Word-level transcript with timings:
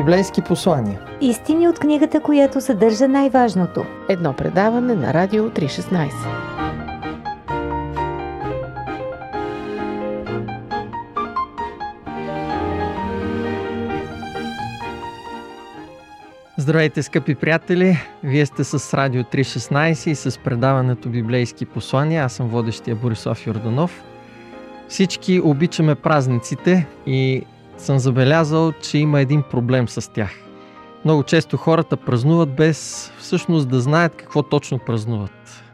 библейски 0.00 0.42
послания. 0.42 1.00
Истини 1.20 1.68
от 1.68 1.78
книгата, 1.78 2.20
която 2.20 2.60
съдържа 2.60 3.08
най-важното. 3.08 3.84
Едно 4.08 4.32
предаване 4.32 4.94
на 4.94 5.14
Радио 5.14 5.50
316. 5.50 6.10
Здравейте, 16.56 17.02
скъпи 17.02 17.34
приятели! 17.34 17.98
Вие 18.24 18.46
сте 18.46 18.64
с 18.64 18.94
Радио 18.94 19.22
316 19.22 20.10
и 20.10 20.14
с 20.14 20.38
предаването 20.38 21.08
Библейски 21.08 21.66
послания. 21.66 22.24
Аз 22.24 22.32
съм 22.32 22.48
водещия 22.48 22.96
Борисов 22.96 23.46
Йорданов. 23.46 24.02
Всички 24.88 25.40
обичаме 25.40 25.94
празниците 25.94 26.86
и 27.06 27.44
съм 27.80 27.98
забелязал, 27.98 28.72
че 28.72 28.98
има 28.98 29.20
един 29.20 29.42
проблем 29.42 29.88
с 29.88 30.12
тях. 30.12 30.30
Много 31.04 31.22
често 31.22 31.56
хората 31.56 31.96
празнуват 31.96 32.54
без 32.54 33.10
всъщност 33.18 33.68
да 33.68 33.80
знаят 33.80 34.14
какво 34.16 34.42
точно 34.42 34.78
празнуват. 34.78 35.64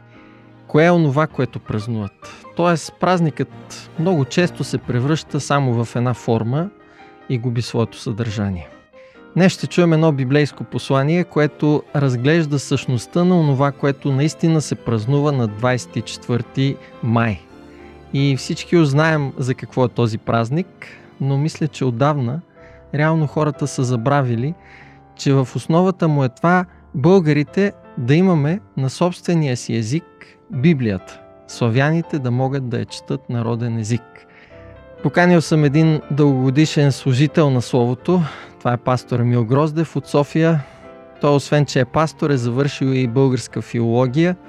Кое 0.67 0.85
е 0.85 0.91
онова, 0.91 1.27
което 1.27 1.59
празнуват? 1.59 2.45
Тоест, 2.55 2.93
празникът 2.99 3.89
много 3.99 4.25
често 4.25 4.63
се 4.63 4.77
превръща 4.77 5.39
само 5.39 5.85
в 5.85 5.95
една 5.95 6.13
форма 6.13 6.69
и 7.29 7.37
губи 7.37 7.61
своето 7.61 7.99
съдържание. 7.99 8.69
Днес 9.35 9.53
ще 9.53 9.67
чуем 9.67 9.93
едно 9.93 10.11
библейско 10.11 10.63
послание, 10.63 11.23
което 11.23 11.83
разглежда 11.95 12.59
същността 12.59 13.23
на 13.23 13.39
онова, 13.39 13.71
което 13.71 14.11
наистина 14.11 14.61
се 14.61 14.75
празнува 14.75 15.31
на 15.31 15.49
24 15.49 16.77
май. 17.03 17.41
И 18.13 18.35
всички 18.37 18.77
узнаем 18.77 19.33
за 19.37 19.55
какво 19.55 19.85
е 19.85 19.89
този 19.89 20.17
празник, 20.17 20.87
но 21.21 21.37
мисля, 21.37 21.67
че 21.67 21.85
отдавна 21.85 22.41
реално 22.95 23.27
хората 23.27 23.67
са 23.67 23.83
забравили, 23.83 24.53
че 25.15 25.33
в 25.33 25.47
основата 25.55 26.07
му 26.07 26.23
е 26.23 26.29
това 26.29 26.65
българите 26.95 27.73
да 27.97 28.15
имаме 28.15 28.59
на 28.77 28.89
собствения 28.89 29.57
си 29.57 29.75
език 29.75 30.03
Библията. 30.51 31.19
Славяните 31.47 32.19
да 32.19 32.31
могат 32.31 32.69
да 32.69 32.79
я 32.79 32.85
четат 32.85 33.29
народен 33.29 33.77
език. 33.77 34.01
Поканил 35.03 35.41
съм 35.41 35.63
един 35.63 36.01
дългогодишен 36.11 36.91
служител 36.91 37.49
на 37.49 37.61
Словото. 37.61 38.21
Това 38.59 38.73
е 38.73 38.77
пастор 38.77 39.19
Емил 39.19 39.45
Гроздев 39.45 39.95
от 39.95 40.07
София. 40.07 40.63
Той, 41.21 41.35
освен 41.35 41.65
че 41.65 41.79
е 41.79 41.85
пастор, 41.85 42.29
е 42.29 42.37
завършил 42.37 42.85
и 42.85 43.07
българска 43.07 43.61
филология– 43.61 44.35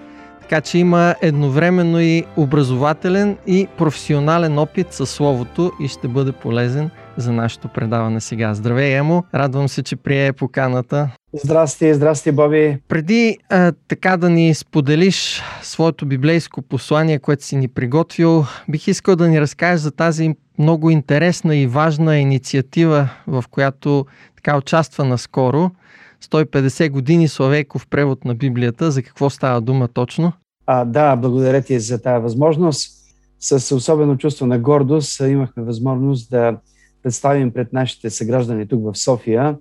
така 0.49 0.61
че 0.61 0.79
има 0.79 1.15
едновременно 1.23 2.01
и 2.01 2.25
образователен 2.37 3.37
и 3.47 3.69
професионален 3.79 4.59
опит 4.59 4.93
със 4.93 5.11
словото 5.11 5.73
и 5.81 5.89
ще 5.89 6.09
бъде 6.09 6.33
полезен 6.33 6.91
за 7.17 7.33
нашето 7.33 7.69
предаване 7.69 8.21
сега. 8.21 8.55
Здравей, 8.55 8.97
Емо! 8.97 9.25
Радвам 9.35 9.69
се, 9.69 9.83
че 9.83 9.97
прие 9.97 10.33
поканата. 10.33 11.11
Здрасти, 11.45 11.95
здрасти, 11.95 12.33
Боби! 12.33 12.79
Преди 12.89 13.39
а, 13.49 13.73
така 13.89 14.17
да 14.17 14.31
ни 14.31 14.55
споделиш 14.55 15.43
своето 15.63 16.07
библейско 16.07 16.63
послание, 16.63 17.19
което 17.19 17.45
си 17.45 17.57
ни 17.57 17.69
приготвил, 17.69 18.45
бих 18.69 18.89
искал 18.89 19.17
да 19.17 19.29
ни 19.29 19.41
разкажеш 19.41 19.81
за 19.81 19.91
тази 19.91 20.35
много 20.59 20.91
интересна 20.91 21.57
и 21.57 21.67
важна 21.67 22.19
инициатива, 22.19 23.09
в 23.27 23.45
която 23.51 24.07
така 24.37 24.57
участва 24.57 25.05
наскоро– 25.05 25.71
150 26.23 26.91
години 26.91 27.29
Славейков 27.29 27.87
превод 27.87 28.25
на 28.25 28.35
Библията. 28.35 28.91
За 28.91 29.03
какво 29.03 29.31
става 29.31 29.61
дума 29.61 29.89
точно? 29.89 30.33
А, 30.67 30.85
да, 30.85 31.17
благодаря 31.17 31.63
ти 31.63 31.81
за 31.81 32.03
тази 32.03 32.23
възможност. 32.23 32.93
С 33.41 33.75
особено 33.75 34.19
чувство 34.19 34.47
на 34.47 34.59
гордост 34.59 35.21
имахме 35.21 35.63
възможност 35.63 36.31
да 36.31 36.57
представим 37.03 37.51
пред 37.51 37.73
нашите 37.73 38.11
съграждани 38.11 38.69
тук 38.69 38.85
в 38.85 38.99
София 38.99 39.57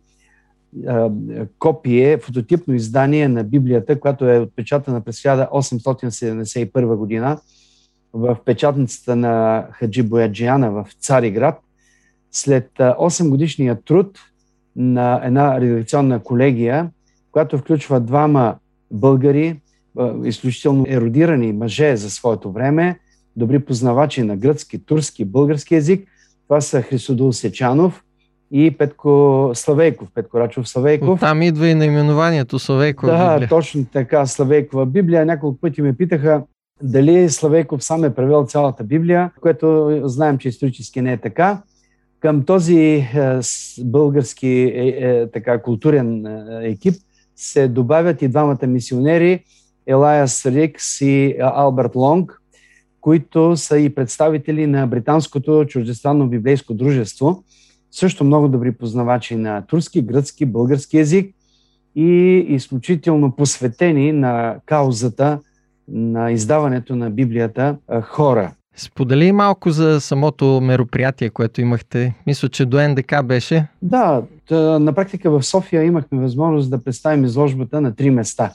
копие, 1.59 2.17
фототипно 2.17 2.73
издание 2.73 3.27
на 3.27 3.44
Библията, 3.44 3.99
което 3.99 4.30
е 4.30 4.39
отпечатана 4.39 5.02
през 5.02 5.21
1871 5.21 6.95
година 6.95 7.39
в 8.14 8.37
печатницата 8.45 9.15
на 9.15 9.67
Хаджи 9.71 10.03
Бояджияна 10.03 10.71
в 10.71 10.87
Цариград. 10.99 11.59
След 12.32 12.71
8 12.77 13.30
годишния 13.30 13.82
труд 13.82 14.20
на 14.77 15.21
една 15.23 15.61
редакционна 15.61 16.20
колегия, 16.20 16.89
която 17.32 17.58
включва 17.58 17.99
двама 17.99 18.55
българи, 18.92 19.60
изключително 20.23 20.86
еродирани 20.88 21.54
мъже 21.54 21.95
за 21.95 22.10
своето 22.10 22.52
време, 22.52 22.99
добри 23.36 23.60
познавачи 23.60 24.23
на 24.23 24.38
гръцки, 24.38 24.86
турски, 24.86 25.26
български 25.26 25.76
язик. 25.76 26.08
Това 26.48 26.61
са 26.61 26.82
Хрисодул 26.82 27.33
Сечанов 27.33 28.04
и 28.52 28.71
Петко 28.77 29.52
Славейков, 29.54 30.10
Петко 30.14 30.39
Рачов 30.39 30.70
Славейков. 30.70 31.20
Там 31.20 31.42
идва 31.42 31.67
и 31.67 31.76
наименованието 31.76 32.59
Славейкова 32.59 33.11
да, 33.11 33.33
Библия. 33.33 33.49
точно 33.49 33.86
така, 33.86 34.26
Славейкова 34.26 34.86
Библия. 34.86 35.26
Няколко 35.26 35.59
пъти 35.61 35.82
ме 35.82 35.94
питаха 35.94 36.44
дали 36.83 37.30
Славейков 37.30 37.83
сам 37.83 38.04
е 38.04 38.14
превел 38.14 38.45
цялата 38.45 38.83
Библия, 38.83 39.32
което 39.42 39.99
знаем, 40.04 40.38
че 40.38 40.49
исторически 40.49 41.02
не 41.02 41.14
е 41.14 41.17
така. 41.17 41.61
Към 42.20 42.44
този 42.45 42.80
е, 42.80 43.39
български 43.83 44.48
е, 44.48 44.88
е, 44.88 45.28
така, 45.32 45.61
културен 45.61 46.26
екип 46.64 46.94
се 47.36 47.67
добавят 47.67 48.22
и 48.22 48.28
двамата 48.28 48.67
мисионери 48.67 49.44
Елайас 49.88 50.45
Рикс 50.45 51.02
и 51.02 51.36
Алберт 51.42 51.95
Лонг, 51.95 52.42
които 53.02 53.58
са 53.58 53.77
и 53.77 53.95
представители 53.95 54.67
на 54.67 54.88
Британското 54.88 55.66
чуждестранно 55.67 56.27
библейско 56.27 56.73
дружество, 56.73 57.44
също 57.92 58.23
много 58.23 58.48
добри 58.48 58.72
познавачи 58.72 59.36
на 59.36 59.66
турски, 59.66 60.02
гръцки, 60.02 60.45
български 60.45 60.98
язик 60.98 61.36
и 61.95 62.45
изключително 62.50 63.36
посветени 63.36 64.11
на 64.11 64.56
каузата 64.66 65.39
на 65.88 66.32
издаването 66.32 66.95
на 66.95 67.10
Библията 67.10 67.77
хора. 68.02 68.52
Сподели 68.80 69.32
малко 69.32 69.70
за 69.70 70.02
самото 70.02 70.61
мероприятие, 70.61 71.30
което 71.30 71.61
имахте. 71.61 72.15
Мисля, 72.27 72.49
че 72.49 72.65
до 72.65 72.89
НДК 72.89 73.23
беше. 73.23 73.67
Да, 73.82 74.23
на 74.52 74.93
практика 74.93 75.32
в 75.32 75.43
София 75.43 75.83
имахме 75.83 76.20
възможност 76.20 76.70
да 76.70 76.83
представим 76.83 77.26
изложбата 77.26 77.82
на 77.82 77.95
три 77.95 78.10
места. 78.10 78.54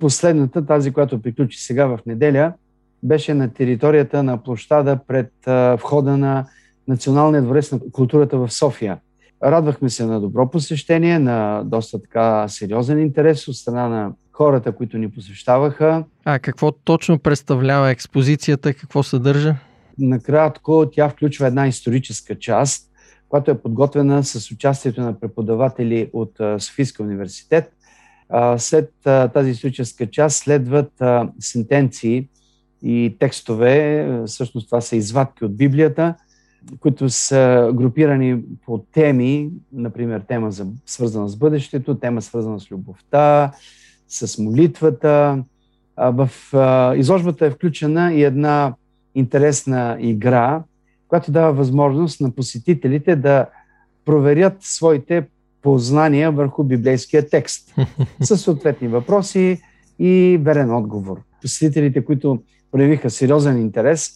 Последната, 0.00 0.66
тази, 0.66 0.92
която 0.92 1.22
приключи 1.22 1.58
сега 1.58 1.86
в 1.86 1.98
неделя, 2.06 2.52
беше 3.02 3.34
на 3.34 3.52
територията 3.52 4.22
на 4.22 4.42
площада 4.42 4.98
пред 5.06 5.32
входа 5.78 6.16
на 6.16 6.46
Националния 6.88 7.42
дворец 7.42 7.72
на 7.72 7.80
културата 7.92 8.38
в 8.38 8.50
София. 8.52 8.98
Радвахме 9.44 9.90
се 9.90 10.06
на 10.06 10.20
добро 10.20 10.50
посещение, 10.50 11.18
на 11.18 11.62
доста 11.64 12.02
така 12.02 12.48
сериозен 12.48 12.98
интерес 12.98 13.48
от 13.48 13.56
страна 13.56 13.88
на 13.88 14.12
хората, 14.32 14.72
които 14.72 14.98
ни 14.98 15.10
посещаваха. 15.10 16.04
А 16.24 16.38
какво 16.38 16.72
точно 16.72 17.18
представлява 17.18 17.90
експозицията? 17.90 18.74
Какво 18.74 19.02
съдържа? 19.02 19.56
Накратко, 19.98 20.90
тя 20.92 21.08
включва 21.08 21.46
една 21.46 21.66
историческа 21.66 22.38
част, 22.38 22.90
която 23.28 23.50
е 23.50 23.58
подготвена 23.58 24.24
с 24.24 24.50
участието 24.50 25.00
на 25.00 25.20
преподаватели 25.20 26.10
от 26.12 26.32
Софийския 26.58 27.06
университет. 27.06 27.72
След 28.56 28.92
тази 29.34 29.50
историческа 29.50 30.10
част 30.10 30.36
следват 30.36 30.92
сентенции 31.40 32.28
и 32.82 33.16
текстове, 33.18 34.08
всъщност 34.26 34.68
това 34.68 34.80
са 34.80 34.96
извадки 34.96 35.44
от 35.44 35.56
Библията, 35.56 36.14
които 36.80 37.10
са 37.10 37.70
групирани 37.74 38.42
по 38.66 38.78
теми, 38.78 39.50
например 39.72 40.20
тема 40.28 40.50
за, 40.50 40.66
свързана 40.86 41.28
с 41.28 41.36
бъдещето, 41.36 41.98
тема 41.98 42.22
свързана 42.22 42.60
с 42.60 42.70
любовта, 42.70 43.52
с 44.12 44.38
молитвата. 44.38 45.44
В 45.96 46.30
изложбата 46.96 47.46
е 47.46 47.50
включена 47.50 48.14
и 48.14 48.24
една 48.24 48.74
интересна 49.14 49.96
игра, 50.00 50.62
която 51.08 51.32
дава 51.32 51.52
възможност 51.52 52.20
на 52.20 52.30
посетителите 52.30 53.16
да 53.16 53.46
проверят 54.04 54.56
своите 54.60 55.26
познания 55.62 56.32
върху 56.32 56.64
библейския 56.64 57.28
текст 57.28 57.74
с 58.20 58.36
съответни 58.36 58.88
въпроси 58.88 59.60
и 59.98 60.38
верен 60.42 60.74
отговор. 60.74 61.20
Посетителите, 61.42 62.04
които 62.04 62.42
проявиха 62.72 63.10
сериозен 63.10 63.60
интерес, 63.60 64.10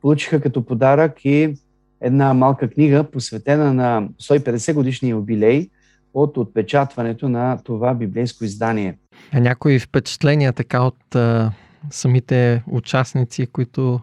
получиха 0.00 0.40
като 0.40 0.64
подарък 0.64 1.24
и 1.24 1.54
една 2.00 2.34
малка 2.34 2.70
книга, 2.70 3.04
посветена 3.04 3.74
на 3.74 4.08
150 4.22 4.74
годишния 4.74 5.10
юбилей 5.10 5.68
от 6.16 6.36
отпечатването 6.36 7.28
на 7.28 7.58
това 7.64 7.94
библейско 7.94 8.44
издание. 8.44 8.98
А 9.32 9.40
някои 9.40 9.78
впечатления 9.78 10.52
така 10.52 10.82
от 10.82 11.14
а, 11.14 11.52
самите 11.90 12.62
участници, 12.70 13.46
които 13.46 14.00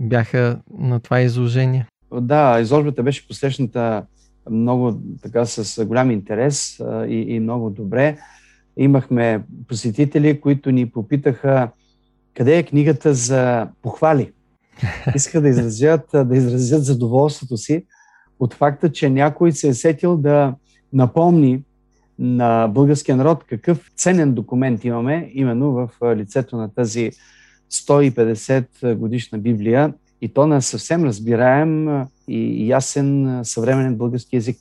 бяха 0.00 0.60
на 0.78 1.00
това 1.00 1.20
изложение? 1.20 1.86
Да, 2.20 2.60
изложбата 2.60 3.02
беше 3.02 3.28
посрещната 3.28 4.06
много 4.50 5.00
така 5.22 5.44
с 5.44 5.84
голям 5.84 6.10
интерес 6.10 6.80
а, 6.80 7.06
и, 7.06 7.34
и 7.34 7.40
много 7.40 7.70
добре. 7.70 8.18
Имахме 8.76 9.42
посетители, 9.68 10.40
които 10.40 10.70
ни 10.70 10.90
попитаха 10.90 11.70
къде 12.34 12.58
е 12.58 12.62
книгата 12.62 13.14
за 13.14 13.68
похвали. 13.82 14.32
Искаха 15.14 15.40
да 15.40 15.48
изразят, 15.48 16.08
да 16.12 16.36
изразят 16.36 16.84
задоволството 16.84 17.56
си 17.56 17.86
от 18.40 18.54
факта, 18.54 18.92
че 18.92 19.10
някой 19.10 19.52
се 19.52 19.68
е 19.68 19.74
сетил 19.74 20.16
да 20.16 20.54
напомни 20.92 21.62
на 22.18 22.68
българския 22.68 23.16
народ 23.16 23.44
какъв 23.48 23.90
ценен 23.96 24.34
документ 24.34 24.84
имаме 24.84 25.30
именно 25.34 25.72
в 25.72 25.88
лицето 26.16 26.56
на 26.56 26.74
тази 26.74 27.10
150 27.72 28.94
годишна 28.94 29.38
Библия 29.38 29.94
и 30.20 30.28
то 30.28 30.46
на 30.46 30.62
съвсем 30.62 31.04
разбираем 31.04 31.88
и 32.28 32.68
ясен 32.68 33.40
съвременен 33.42 33.94
български 33.94 34.36
язик. 34.36 34.56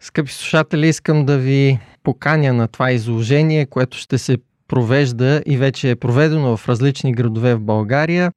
Скъпи 0.00 0.32
слушатели, 0.32 0.88
искам 0.88 1.26
да 1.26 1.38
ви 1.38 1.78
поканя 2.02 2.52
на 2.52 2.68
това 2.68 2.92
изложение, 2.92 3.66
което 3.66 3.96
ще 3.96 4.18
се 4.18 4.38
провежда 4.68 5.42
и 5.46 5.56
вече 5.56 5.90
е 5.90 5.96
проведено 5.96 6.56
в 6.56 6.68
различни 6.68 7.12
градове 7.12 7.54
в 7.54 7.60
България. 7.60 8.32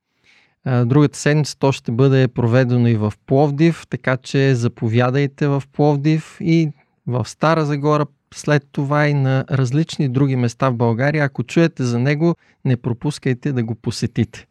Другата 0.86 1.18
седмица 1.18 1.56
то 1.60 1.72
ще 1.72 1.92
бъде 1.92 2.28
проведено 2.28 2.88
и 2.88 2.96
в 2.96 3.14
Пловдив, 3.26 3.84
така 3.90 4.18
че 4.18 4.56
заповядайте 4.56 5.48
в 5.48 5.64
Пловдив 5.74 6.38
и 6.42 6.70
в 7.08 7.30
Стара 7.30 7.66
Загора, 7.66 8.06
след 8.34 8.64
това 8.72 9.08
и 9.08 9.14
на 9.14 9.46
различни 9.52 10.10
други 10.10 10.36
места 10.36 10.70
в 10.70 10.76
България. 10.76 11.24
Ако 11.24 11.44
чуете 11.44 11.84
за 11.84 12.00
него, 12.00 12.36
не 12.66 12.78
пропускайте 12.78 13.52
да 13.52 13.64
го 13.64 13.76
посетите. 13.76 14.46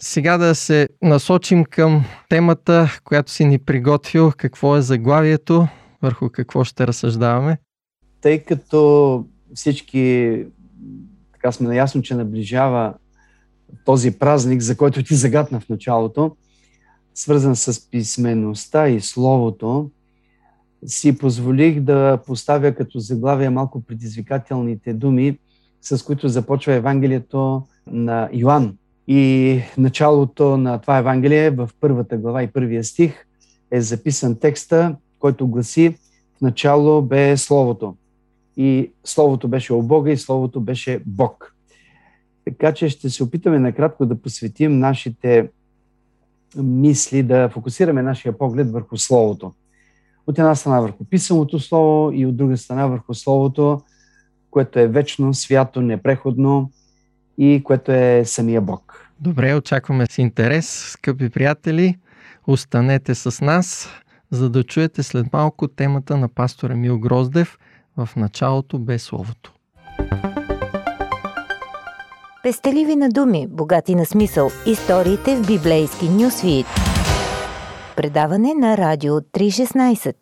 Сега 0.00 0.38
да 0.38 0.54
се 0.54 0.88
насочим 1.02 1.64
към 1.64 2.04
темата, 2.28 2.98
която 3.04 3.32
си 3.32 3.44
ни 3.44 3.58
приготвил. 3.58 4.32
Какво 4.36 4.76
е 4.76 4.82
заглавието, 4.82 5.68
върху 6.02 6.30
какво 6.30 6.64
ще 6.64 6.86
разсъждаваме? 6.86 7.58
Тъй 8.20 8.38
като 8.44 9.24
всички 9.54 10.44
така 11.32 11.52
сме 11.52 11.68
наясно, 11.68 12.02
че 12.02 12.14
наближава 12.14 12.94
този 13.84 14.18
празник, 14.18 14.60
за 14.60 14.76
който 14.76 15.02
ти 15.02 15.14
загадна 15.14 15.60
в 15.60 15.68
началото, 15.68 16.36
свързан 17.14 17.56
с 17.56 17.90
писмеността 17.90 18.88
и 18.88 19.00
словото, 19.00 19.90
си 20.86 21.18
позволих 21.18 21.80
да 21.80 22.18
поставя 22.26 22.74
като 22.74 22.98
заглавие 22.98 23.50
малко 23.50 23.80
предизвикателните 23.80 24.94
думи, 24.94 25.38
с 25.82 26.04
които 26.04 26.28
започва 26.28 26.74
Евангелието 26.74 27.62
на 27.86 28.28
Йоанн. 28.32 28.76
И 29.08 29.62
началото 29.78 30.56
на 30.56 30.78
това 30.78 30.98
Евангелие 30.98 31.50
в 31.50 31.70
първата 31.80 32.16
глава 32.16 32.42
и 32.42 32.46
първия 32.46 32.84
стих 32.84 33.26
е 33.70 33.80
записан 33.80 34.38
текста, 34.38 34.96
който 35.18 35.48
гласи 35.48 35.96
в 36.38 36.40
начало 36.40 37.02
бе 37.02 37.36
Словото. 37.36 37.96
И 38.56 38.92
Словото 39.04 39.48
беше 39.48 39.72
о 39.72 39.82
Бога 39.82 40.10
и 40.10 40.16
Словото 40.16 40.60
беше 40.60 41.02
Бог. 41.06 41.54
Така 42.44 42.74
че 42.74 42.88
ще 42.88 43.10
се 43.10 43.22
опитаме 43.24 43.58
накратко 43.58 44.06
да 44.06 44.22
посветим 44.22 44.78
нашите 44.78 45.50
мисли, 46.56 47.22
да 47.22 47.48
фокусираме 47.48 48.02
нашия 48.02 48.38
поглед 48.38 48.70
върху 48.70 48.96
Словото. 48.96 49.52
От 50.30 50.38
една 50.38 50.54
страна 50.54 50.80
върху 50.80 51.04
писаното 51.04 51.60
Слово 51.60 52.12
и 52.12 52.26
от 52.26 52.36
друга 52.36 52.56
страна 52.56 52.86
върху 52.86 53.14
Словото, 53.14 53.80
което 54.50 54.78
е 54.78 54.86
вечно, 54.86 55.34
свято, 55.34 55.80
непреходно 55.80 56.70
и 57.38 57.62
което 57.64 57.92
е 57.92 58.22
самия 58.24 58.60
Бог. 58.60 59.10
Добре, 59.20 59.54
очакваме 59.54 60.06
с 60.06 60.18
интерес, 60.18 60.90
скъпи 60.90 61.30
приятели. 61.30 61.98
Останете 62.46 63.14
с 63.14 63.44
нас, 63.44 63.88
за 64.30 64.50
да 64.50 64.64
чуете 64.64 65.02
след 65.02 65.32
малко 65.32 65.68
темата 65.68 66.16
на 66.16 66.28
пастор 66.28 66.70
Емил 66.70 66.98
Гроздев 66.98 67.58
в 67.96 68.08
началото 68.16 68.78
бе 68.78 68.98
Словото. 68.98 69.52
Пестеливи 72.42 72.96
на 72.96 73.08
думи, 73.08 73.46
богати 73.50 73.94
на 73.94 74.06
смисъл. 74.06 74.50
Историите 74.66 75.36
в 75.36 75.46
библейски 75.46 76.08
нюсвит. 76.08 76.66
Предаване 78.00 78.54
на 78.54 78.76
Радио 78.76 79.12
316. 79.12 80.14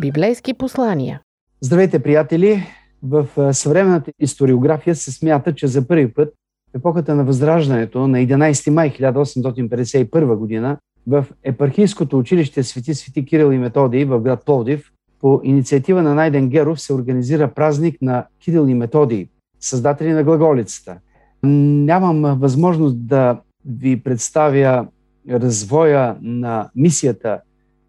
Библейски 0.00 0.54
послания. 0.54 1.20
Здравейте, 1.60 1.98
приятели! 1.98 2.62
В 3.02 3.26
съвременната 3.54 4.12
историография 4.20 4.94
се 4.94 5.12
смята, 5.12 5.54
че 5.54 5.66
за 5.66 5.88
първи 5.88 6.14
път 6.14 6.34
в 6.72 6.76
епохата 6.76 7.14
на 7.14 7.24
Възраждането 7.24 8.08
на 8.08 8.18
11 8.18 8.70
май 8.70 8.92
1851 8.92 10.36
година 10.36 10.78
в 11.06 11.26
епархийското 11.42 12.18
училище 12.18 12.62
Свети 12.62 12.94
Свети 12.94 13.24
Кирил 13.24 13.52
и 13.52 13.58
Методий 13.58 14.04
в 14.04 14.20
град 14.20 14.44
Пловдив 14.46 14.92
по 15.20 15.40
инициатива 15.44 16.02
на 16.02 16.14
Найден 16.14 16.48
Геров 16.48 16.80
се 16.80 16.94
организира 16.94 17.54
празник 17.54 18.02
на 18.02 18.26
Кирил 18.44 18.68
и 18.68 18.74
Методий, 18.74 19.28
създатели 19.60 20.12
на 20.12 20.24
глаголицата. 20.24 20.96
Нямам 21.42 22.38
възможност 22.40 23.06
да 23.06 23.40
ви 23.66 24.02
представя 24.02 24.86
развоя 25.30 26.16
на 26.22 26.70
мисията 26.76 27.40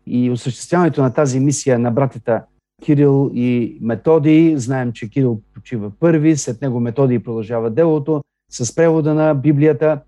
и 0.07 0.31
осъществяването 0.31 1.01
на 1.01 1.13
тази 1.13 1.39
мисия 1.39 1.79
на 1.79 1.91
братята 1.91 2.43
Кирил 2.83 3.31
и 3.33 3.77
Методий. 3.81 4.57
Знаем, 4.57 4.93
че 4.93 5.09
Кирил 5.09 5.41
почива 5.53 5.91
първи, 5.99 6.37
след 6.37 6.61
него 6.61 6.79
Методий 6.79 7.19
продължава 7.19 7.69
делото 7.69 8.23
с 8.51 8.75
превода 8.75 9.13
на 9.13 9.33
Библията. 9.33 10.01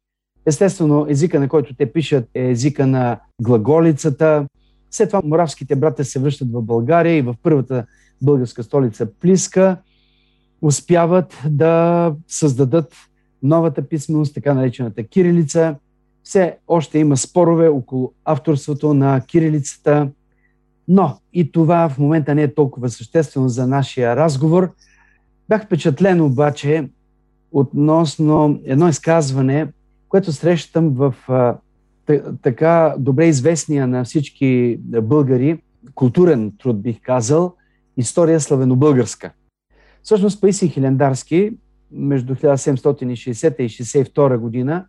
Естествено, 0.45 1.05
езика, 1.09 1.39
на 1.39 1.49
който 1.49 1.75
те 1.75 1.91
пишат, 1.91 2.29
е 2.33 2.49
езика 2.49 2.87
на 2.87 3.19
глаголицата. 3.41 4.47
След 4.91 5.09
това 5.09 5.21
моравските 5.25 5.75
брата 5.75 6.05
се 6.05 6.19
връщат 6.19 6.51
в 6.51 6.61
България 6.61 7.17
и 7.17 7.21
в 7.21 7.35
първата 7.43 7.85
българска 8.21 8.63
столица 8.63 9.13
Плиска 9.19 9.77
успяват 10.61 11.37
да 11.49 12.13
създадат 12.27 12.93
новата 13.43 13.81
писменост, 13.81 14.33
така 14.33 14.53
наречената 14.53 15.03
кирилица. 15.03 15.75
Все 16.27 16.57
още 16.67 16.99
има 16.99 17.17
спорове 17.17 17.67
около 17.67 18.13
авторството 18.25 18.93
на 18.93 19.21
кирилицата, 19.21 20.09
но 20.87 21.19
и 21.33 21.51
това 21.51 21.89
в 21.89 21.97
момента 21.97 22.35
не 22.35 22.43
е 22.43 22.53
толкова 22.53 22.89
съществено 22.89 23.49
за 23.49 23.67
нашия 23.67 24.15
разговор. 24.15 24.73
Бях 25.49 25.65
впечатлен 25.65 26.21
обаче 26.21 26.89
относно 27.51 28.59
едно 28.65 28.87
изказване, 28.87 29.67
което 30.09 30.31
срещам 30.31 30.89
в 30.89 31.15
така 32.41 32.95
добре 32.99 33.27
известния 33.27 33.87
на 33.87 34.03
всички 34.03 34.79
българи 35.01 35.61
културен 35.95 36.53
труд, 36.59 36.81
бих 36.81 37.01
казал, 37.01 37.55
история 37.97 38.39
славено-българска. 38.39 39.31
Всъщност 40.03 40.41
Паисий 40.41 40.69
Хилендарски 40.69 41.51
между 41.91 42.35
1760 42.35 43.59
и 43.59 43.69
62 43.69 44.37
година 44.37 44.85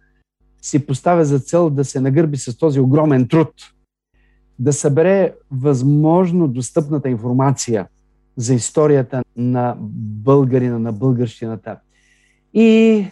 си 0.63 0.87
поставя 0.87 1.25
за 1.25 1.39
цел 1.39 1.71
да 1.71 1.85
се 1.85 2.01
нагърби 2.01 2.37
с 2.37 2.59
този 2.59 2.81
огромен 2.81 3.29
труд, 3.29 3.53
да 4.59 4.73
събере 4.73 5.35
възможно 5.51 6.49
достъпната 6.49 7.09
информация 7.09 7.88
за 8.37 8.55
историята 8.55 9.23
на 9.37 9.77
българина, 10.25 10.79
на 10.79 10.93
българщината. 10.93 11.79
И 12.55 13.07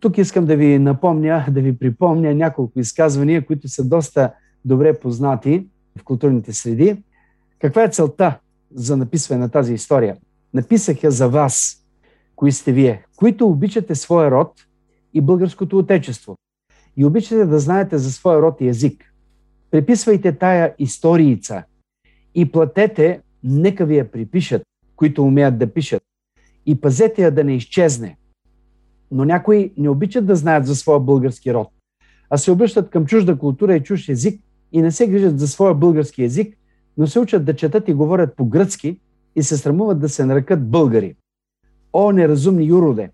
тук 0.00 0.18
искам 0.18 0.44
да 0.44 0.56
ви 0.56 0.78
напомня, 0.78 1.46
да 1.50 1.60
ви 1.60 1.78
припомня 1.78 2.34
няколко 2.34 2.80
изказвания, 2.80 3.46
които 3.46 3.68
са 3.68 3.84
доста 3.84 4.32
добре 4.64 5.00
познати 5.00 5.66
в 5.98 6.04
културните 6.04 6.52
среди. 6.52 7.02
Каква 7.58 7.84
е 7.84 7.88
целта 7.88 8.38
за 8.74 8.96
написване 8.96 9.40
на 9.40 9.48
тази 9.48 9.74
история? 9.74 10.16
Написах 10.54 11.02
я 11.02 11.10
за 11.10 11.28
вас, 11.28 11.84
кои 12.36 12.52
сте 12.52 12.72
вие, 12.72 13.04
които 13.16 13.46
обичате 13.46 13.94
своя 13.94 14.30
род 14.30 14.52
и 15.14 15.20
българското 15.20 15.78
отечество 15.78 16.36
и 16.96 17.04
обичате 17.04 17.44
да 17.44 17.58
знаете 17.58 17.98
за 17.98 18.12
своя 18.12 18.42
род 18.42 18.60
и 18.60 18.68
език. 18.68 19.14
Преписвайте 19.70 20.32
тая 20.32 20.74
историица 20.78 21.62
и 22.34 22.52
платете, 22.52 23.20
нека 23.44 23.86
ви 23.86 23.96
я 23.96 24.10
припишат, 24.10 24.62
които 24.96 25.24
умеят 25.24 25.58
да 25.58 25.66
пишат. 25.66 26.02
И 26.66 26.80
пазете 26.80 27.22
я 27.22 27.30
да 27.30 27.44
не 27.44 27.56
изчезне. 27.56 28.16
Но 29.10 29.24
някои 29.24 29.72
не 29.76 29.88
обичат 29.88 30.26
да 30.26 30.36
знаят 30.36 30.66
за 30.66 30.76
своя 30.76 31.00
български 31.00 31.54
род, 31.54 31.68
а 32.30 32.38
се 32.38 32.50
обръщат 32.50 32.90
към 32.90 33.06
чужда 33.06 33.38
култура 33.38 33.76
и 33.76 33.82
чужд 33.82 34.08
език 34.08 34.40
и 34.72 34.82
не 34.82 34.90
се 34.90 35.06
грижат 35.06 35.38
за 35.38 35.48
своя 35.48 35.74
български 35.74 36.22
език, 36.22 36.58
но 36.96 37.06
се 37.06 37.18
учат 37.18 37.44
да 37.44 37.56
четат 37.56 37.88
и 37.88 37.94
говорят 37.94 38.36
по 38.36 38.44
гръцки 38.44 39.00
и 39.36 39.42
се 39.42 39.56
срамуват 39.56 40.00
да 40.00 40.08
се 40.08 40.24
нарекат 40.24 40.70
българи. 40.70 41.16
О, 41.92 42.12
неразумни 42.12 42.64
юроде! 42.64 43.10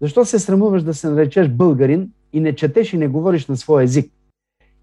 Защо 0.00 0.24
се 0.24 0.38
срамуваш 0.38 0.82
да 0.82 0.94
се 0.94 1.10
наречеш 1.10 1.48
българин 1.48 2.10
и 2.36 2.40
не 2.40 2.54
четеш 2.54 2.92
и 2.92 2.98
не 2.98 3.08
говориш 3.08 3.46
на 3.46 3.56
своя 3.56 3.84
език? 3.84 4.12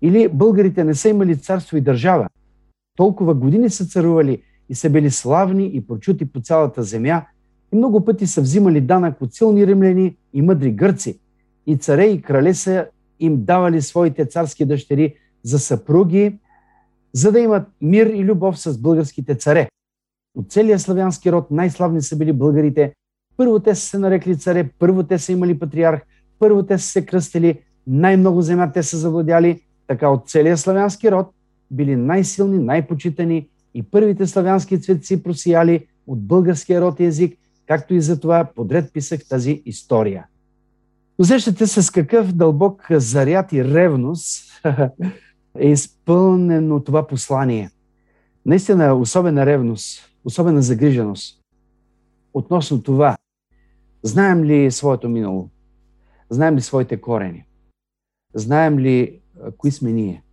Или 0.02 0.28
българите 0.28 0.84
не 0.84 0.94
са 0.96 1.10
имали 1.10 1.38
царство 1.38 1.78
и 1.78 1.82
държава? 1.82 2.28
Толкова 2.98 3.34
години 3.34 3.70
са 3.70 3.86
царували 3.86 4.42
и 4.70 4.76
са 4.76 4.90
били 4.90 5.12
славни 5.12 5.72
и 5.74 5.88
прочути 5.88 6.26
по 6.26 6.42
цялата 6.42 6.84
земя 6.84 7.26
и 7.74 7.76
много 7.76 8.06
пъти 8.06 8.28
са 8.28 8.42
взимали 8.42 8.82
данък 8.82 9.22
от 9.22 9.34
силни 9.34 9.68
римляни 9.68 10.16
и 10.34 10.42
мъдри 10.42 10.72
гърци. 10.72 11.20
И 11.68 11.78
царе 11.78 12.06
и 12.06 12.22
крале 12.22 12.54
са 12.54 12.88
им 13.20 13.46
давали 13.46 13.82
своите 13.82 14.26
царски 14.26 14.66
дъщери 14.66 15.16
за 15.44 15.60
съпруги, 15.60 16.40
за 17.14 17.32
да 17.32 17.40
имат 17.40 17.68
мир 17.82 18.06
и 18.06 18.24
любов 18.24 18.60
с 18.60 18.78
българските 18.78 19.36
царе. 19.36 19.70
От 20.38 20.52
целия 20.52 20.80
славянски 20.80 21.32
род 21.32 21.52
най-славни 21.52 22.02
са 22.02 22.18
били 22.18 22.34
българите. 22.34 22.94
Първо 23.38 23.60
те 23.60 23.76
са 23.76 23.82
се 23.82 24.00
нарекли 24.00 24.38
царе, 24.38 24.70
първо 24.80 25.04
те 25.04 25.20
са 25.20 25.32
имали 25.32 25.60
патриарх, 25.60 26.02
първо 26.40 26.64
те 26.64 26.78
са 26.78 26.88
се 26.88 27.06
кръстили, 27.06 27.60
най-много 27.88 28.42
земя 28.42 28.72
те 28.72 28.84
са 28.84 28.98
завладяли. 28.98 29.62
Така 29.88 30.10
от 30.10 30.30
целия 30.30 30.58
славянски 30.58 31.12
род 31.12 31.28
били 31.72 31.96
най-силни, 31.96 32.60
най-почитани 32.60 33.48
и 33.74 33.84
първите 33.84 34.28
славянски 34.28 34.82
цветци 34.82 35.24
просияли 35.24 35.88
от 36.08 36.28
българския 36.28 36.82
род 36.82 37.00
и 37.00 37.06
език, 37.06 37.40
както 37.68 37.94
и 37.94 38.02
за 38.02 38.20
това 38.20 38.50
подред 38.56 38.94
писах 38.94 39.28
тази 39.30 39.62
история. 39.66 40.26
Усещате 41.18 41.68
се 41.68 41.82
с 41.82 41.90
какъв 41.90 42.34
дълбок 42.34 42.86
заряд 42.92 43.54
и 43.54 43.66
ревност 43.66 44.62
е 45.60 45.70
изпълнено 45.70 46.80
това 46.80 47.08
послание. 47.08 47.70
Наистина 48.46 48.94
особена 48.94 49.46
ревност, 49.46 50.10
особена 50.26 50.62
загриженост 50.62 51.44
относно 52.34 52.84
това. 52.84 53.18
Знаем 54.04 54.44
ли 54.44 54.72
своето 54.72 55.10
минало? 55.10 55.50
Знаем 56.34 56.56
ли 56.56 56.62
своите 56.62 57.02
корени? 57.02 57.46
Знаем 58.34 58.80
ли 58.80 59.20
кои 59.58 59.72
сме 59.72 59.92
ние? 59.92 60.24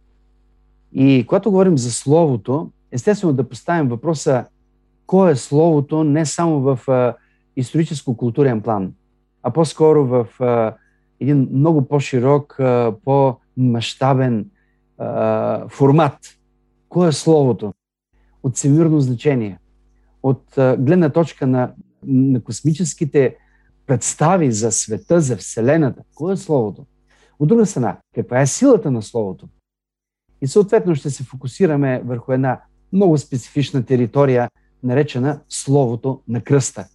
И 0.93 1.25
когато 1.29 1.51
говорим 1.51 1.79
за 1.79 1.93
Словото, 1.93 2.71
естествено 2.93 3.33
да 3.33 3.49
поставим 3.49 3.89
въпроса 3.89 4.45
кое 5.07 5.33
е 5.33 5.37
Словото 5.37 6.05
не 6.05 6.27
само 6.27 6.61
в 6.61 6.81
историческо-културен 7.57 8.61
план, 8.63 8.93
а 9.43 9.51
по-скоро 9.51 10.07
в 10.07 10.29
един 11.21 11.49
много 11.53 11.89
по-широк, 11.89 12.61
по-масштабен 13.05 14.51
формат. 15.69 16.19
Кое 16.89 17.09
е 17.09 17.13
Словото? 17.13 17.73
От 18.43 18.57
всемирно 18.57 19.01
значение. 19.01 19.59
От 20.23 20.45
гледна 20.57 21.09
точка 21.09 21.47
на, 21.47 21.73
на 22.07 22.41
космическите 22.41 23.37
представи 23.91 24.53
за 24.53 24.73
света, 24.73 25.21
за 25.21 25.37
Вселената. 25.37 26.03
Кое 26.15 26.33
е 26.33 26.37
Словото? 26.37 26.87
От 27.39 27.49
друга 27.49 27.67
страна, 27.67 27.99
каква 28.15 28.41
е 28.41 28.47
силата 28.47 28.91
на 28.91 29.03
Словото? 29.03 29.49
И 30.43 30.47
съответно 30.47 30.95
ще 30.95 31.11
се 31.11 31.25
фокусираме 31.25 32.03
върху 32.05 32.33
една 32.33 32.61
много 32.93 33.19
специфична 33.19 33.87
територия, 33.87 34.49
наречена 34.83 35.41
Словото 35.49 36.23
на 36.29 36.41
кръста. 36.41 36.89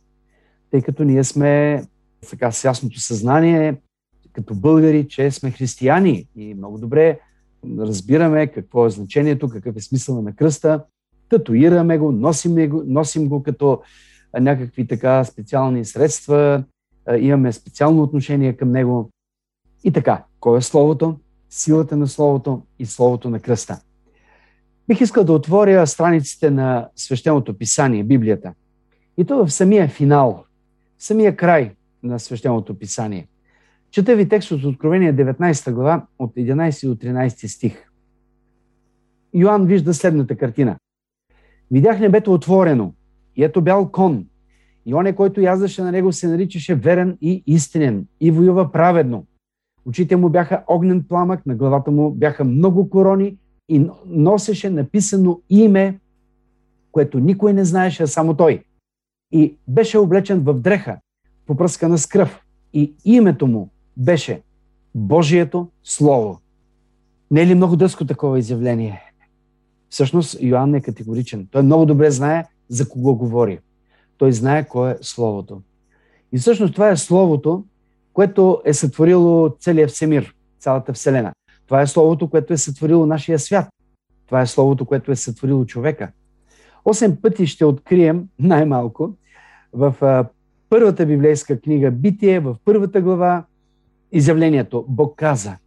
Тъй 0.71 0.81
като 0.81 1.03
ние 1.03 1.23
сме 1.23 1.83
така 2.29 2.51
с 2.51 2.63
ясното 2.63 2.99
съзнание, 2.99 3.81
като 4.33 4.55
българи, 4.55 5.07
че 5.07 5.31
сме 5.31 5.51
християни 5.51 6.27
и 6.35 6.53
много 6.53 6.77
добре 6.77 7.19
разбираме 7.79 8.47
какво 8.47 8.85
е 8.85 8.89
значението, 8.89 9.49
какъв 9.49 9.75
е 9.75 9.81
смисъл 9.81 10.21
на 10.21 10.35
кръста, 10.35 10.83
татуираме 11.29 11.97
го, 11.97 12.11
носим 12.11 12.69
го, 12.69 12.83
носим 12.85 13.29
го 13.29 13.43
като 13.43 13.81
някакви 14.39 14.87
така 14.87 15.23
специални 15.23 15.85
средства, 15.85 16.63
имаме 17.19 17.51
специално 17.51 18.03
отношение 18.03 18.53
към 18.53 18.71
него. 18.71 19.09
И 19.83 19.91
така, 19.91 20.23
кой 20.39 20.57
е 20.57 20.61
Словото? 20.61 21.19
Силата 21.49 21.97
на 21.97 22.07
Словото 22.07 22.61
и 22.79 22.85
Словото 22.85 23.29
на 23.29 23.39
кръста. 23.39 23.79
Бих 24.87 25.01
искал 25.01 25.23
да 25.23 25.33
отворя 25.33 25.87
страниците 25.87 26.51
на 26.51 26.89
свещеното 26.95 27.57
писание, 27.57 28.03
Библията. 28.03 28.53
И 29.17 29.25
то 29.25 29.45
в 29.45 29.51
самия 29.51 29.87
финал, 29.87 30.43
в 30.97 31.03
самия 31.03 31.35
край 31.35 31.75
на 32.03 32.19
свещеното 32.19 32.79
писание. 32.79 33.27
Чета 33.91 34.15
ви 34.15 34.29
текст 34.29 34.51
от 34.51 34.63
Откровение 34.63 35.13
19 35.13 35.71
глава, 35.71 36.05
от 36.19 36.35
11 36.35 36.87
до 36.87 36.95
13 36.95 37.47
стих. 37.47 37.89
Йоанн 39.33 39.65
вижда 39.65 39.93
следната 39.93 40.35
картина. 40.37 40.77
Видях 41.71 41.99
небето 41.99 42.33
отворено 42.33 42.93
и 43.35 43.43
ето 43.43 43.61
бял 43.61 43.91
кон. 43.91 44.25
И 44.85 44.93
оне, 44.93 45.15
който 45.15 45.41
яздаше 45.41 45.81
на 45.81 45.91
него, 45.91 46.11
се 46.11 46.27
наричаше 46.27 46.75
верен 46.75 47.17
и 47.21 47.43
истинен 47.47 48.07
и 48.21 48.31
воюва 48.31 48.71
праведно. 48.71 49.25
Очите 49.85 50.15
му 50.15 50.29
бяха 50.29 50.63
огнен 50.67 51.03
пламък, 51.09 51.45
на 51.45 51.55
главата 51.55 51.91
му 51.91 52.11
бяха 52.11 52.43
много 52.43 52.89
корони 52.89 53.37
и 53.69 53.89
носеше 54.05 54.69
написано 54.69 55.41
име, 55.49 55.99
което 56.91 57.19
никой 57.19 57.53
не 57.53 57.65
знаеше, 57.65 58.03
а 58.03 58.07
само 58.07 58.33
той. 58.33 58.63
И 59.31 59.57
беше 59.67 59.97
облечен 59.97 60.39
в 60.39 60.53
дреха, 60.53 60.97
попръскана 61.45 61.97
с 61.97 62.07
кръв. 62.07 62.41
И 62.73 62.93
името 63.05 63.47
му 63.47 63.69
беше 63.97 64.41
Божието 64.95 65.67
Слово. 65.83 66.39
Не 67.31 67.41
е 67.41 67.47
ли 67.47 67.55
много 67.55 67.75
дъско 67.75 68.05
такова 68.05 68.39
изявление? 68.39 69.01
Всъщност 69.89 70.37
Йоанн 70.41 70.75
е 70.75 70.81
категоричен. 70.81 71.47
Той 71.51 71.63
много 71.63 71.85
добре 71.85 72.11
знае 72.11 72.45
за 72.69 72.89
кого 72.89 73.15
говори. 73.15 73.59
Той 74.17 74.31
знае 74.31 74.67
кое 74.67 74.91
е 74.91 74.97
Словото. 75.01 75.61
И 76.31 76.37
всъщност 76.37 76.73
това 76.73 76.89
е 76.89 76.97
Словото, 76.97 77.63
което 78.13 78.61
е 78.65 78.73
сътворило 78.73 79.55
целият 79.59 79.91
всемир, 79.91 80.35
цялата 80.59 80.93
Вселена. 80.93 81.33
Това 81.65 81.81
е 81.81 81.87
Словото, 81.87 82.29
което 82.29 82.53
е 82.53 82.57
сътворило 82.57 83.05
нашия 83.05 83.39
свят. 83.39 83.67
Това 84.25 84.41
е 84.41 84.47
Словото, 84.47 84.85
което 84.85 85.11
е 85.11 85.15
сътворило 85.15 85.65
човека. 85.65 86.11
Осем 86.85 87.21
пъти 87.21 87.47
ще 87.47 87.65
открием 87.65 88.27
най-малко 88.39 89.13
в 89.73 89.95
първата 90.69 91.05
библейска 91.05 91.61
книга 91.61 91.91
Битие, 91.91 92.39
в 92.39 92.55
първата 92.65 93.01
глава, 93.01 93.45
изявлението 94.11 94.85
Бог 94.87 95.15
каза. 95.15 95.57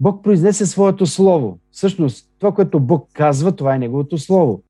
Бог 0.00 0.24
произнесе 0.24 0.66
своето 0.66 1.06
слово. 1.06 1.58
Всъщност, 1.70 2.30
това, 2.38 2.52
което 2.52 2.80
Бог 2.80 3.08
казва, 3.12 3.56
това 3.56 3.74
е 3.74 3.78
Неговото 3.78 4.18
слово. 4.18 4.62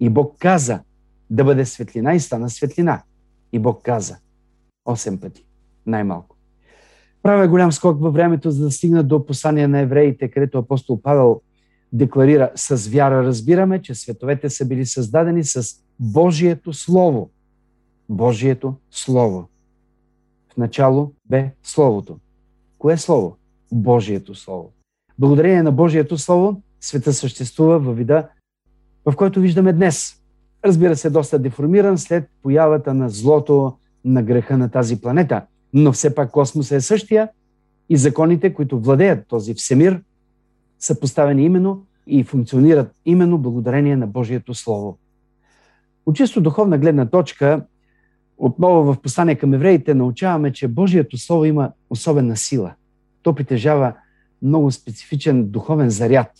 И 0.00 0.10
Бог 0.10 0.36
каза 0.38 0.80
да 1.30 1.44
бъде 1.44 1.66
светлина 1.66 2.14
и 2.14 2.20
стана 2.20 2.50
светлина. 2.50 3.02
И 3.52 3.58
Бог 3.58 3.82
каза. 3.82 4.16
Осем 4.84 5.20
пъти. 5.20 5.44
Най-малко. 5.86 6.36
Правя 7.22 7.48
голям 7.48 7.72
скок 7.72 8.00
във 8.00 8.14
времето, 8.14 8.50
за 8.50 8.64
да 8.64 8.70
стигна 8.70 9.02
до 9.02 9.26
послания 9.26 9.68
на 9.68 9.78
евреите, 9.78 10.30
където 10.30 10.58
апостол 10.58 11.02
Павел 11.02 11.40
декларира 11.92 12.50
с 12.54 12.88
вяра 12.88 13.24
разбираме, 13.24 13.82
че 13.82 13.94
световете 13.94 14.50
са 14.50 14.66
били 14.66 14.86
създадени 14.86 15.44
с 15.44 15.76
Божието 16.00 16.72
Слово. 16.72 17.30
Божието 18.08 18.74
Слово. 18.90 19.48
В 20.52 20.56
начало 20.56 21.12
бе 21.28 21.50
Словото. 21.62 22.18
Кое 22.78 22.94
е 22.94 22.96
Слово? 22.96 23.36
Божието 23.72 24.34
Слово. 24.34 24.72
Благодарение 25.18 25.62
на 25.62 25.72
Божието 25.72 26.18
Слово, 26.18 26.62
света 26.80 27.12
съществува 27.12 27.78
във 27.78 27.96
вида, 27.96 28.28
в 29.04 29.16
който 29.16 29.40
виждаме 29.40 29.72
днес. 29.72 30.22
Разбира 30.64 30.96
се, 30.96 31.10
доста 31.10 31.38
деформиран 31.38 31.98
след 31.98 32.28
появата 32.42 32.94
на 32.94 33.10
злото, 33.10 33.72
на 34.04 34.22
греха 34.22 34.58
на 34.58 34.70
тази 34.70 35.00
планета. 35.00 35.42
Но 35.72 35.92
все 35.92 36.14
пак 36.14 36.30
космоса 36.30 36.76
е 36.76 36.80
същия 36.80 37.28
и 37.88 37.96
законите, 37.96 38.54
които 38.54 38.80
владеят 38.80 39.26
този 39.28 39.54
всемир, 39.54 40.02
са 40.78 41.00
поставени 41.00 41.44
именно 41.44 41.86
и 42.06 42.24
функционират 42.24 42.92
именно 43.04 43.38
благодарение 43.38 43.96
на 43.96 44.06
Божието 44.06 44.54
Слово. 44.54 44.98
От 46.06 46.16
чисто 46.16 46.40
духовна 46.40 46.78
гледна 46.78 47.06
точка, 47.06 47.64
отново 48.38 48.92
в 48.92 49.00
послание 49.02 49.34
към 49.34 49.54
евреите 49.54 49.94
научаваме, 49.94 50.52
че 50.52 50.68
Божието 50.68 51.18
Слово 51.18 51.44
има 51.44 51.72
особена 51.90 52.36
сила. 52.36 52.72
То 53.22 53.34
притежава 53.34 53.94
много 54.42 54.70
специфичен 54.70 55.44
духовен 55.44 55.90
заряд. 55.90 56.30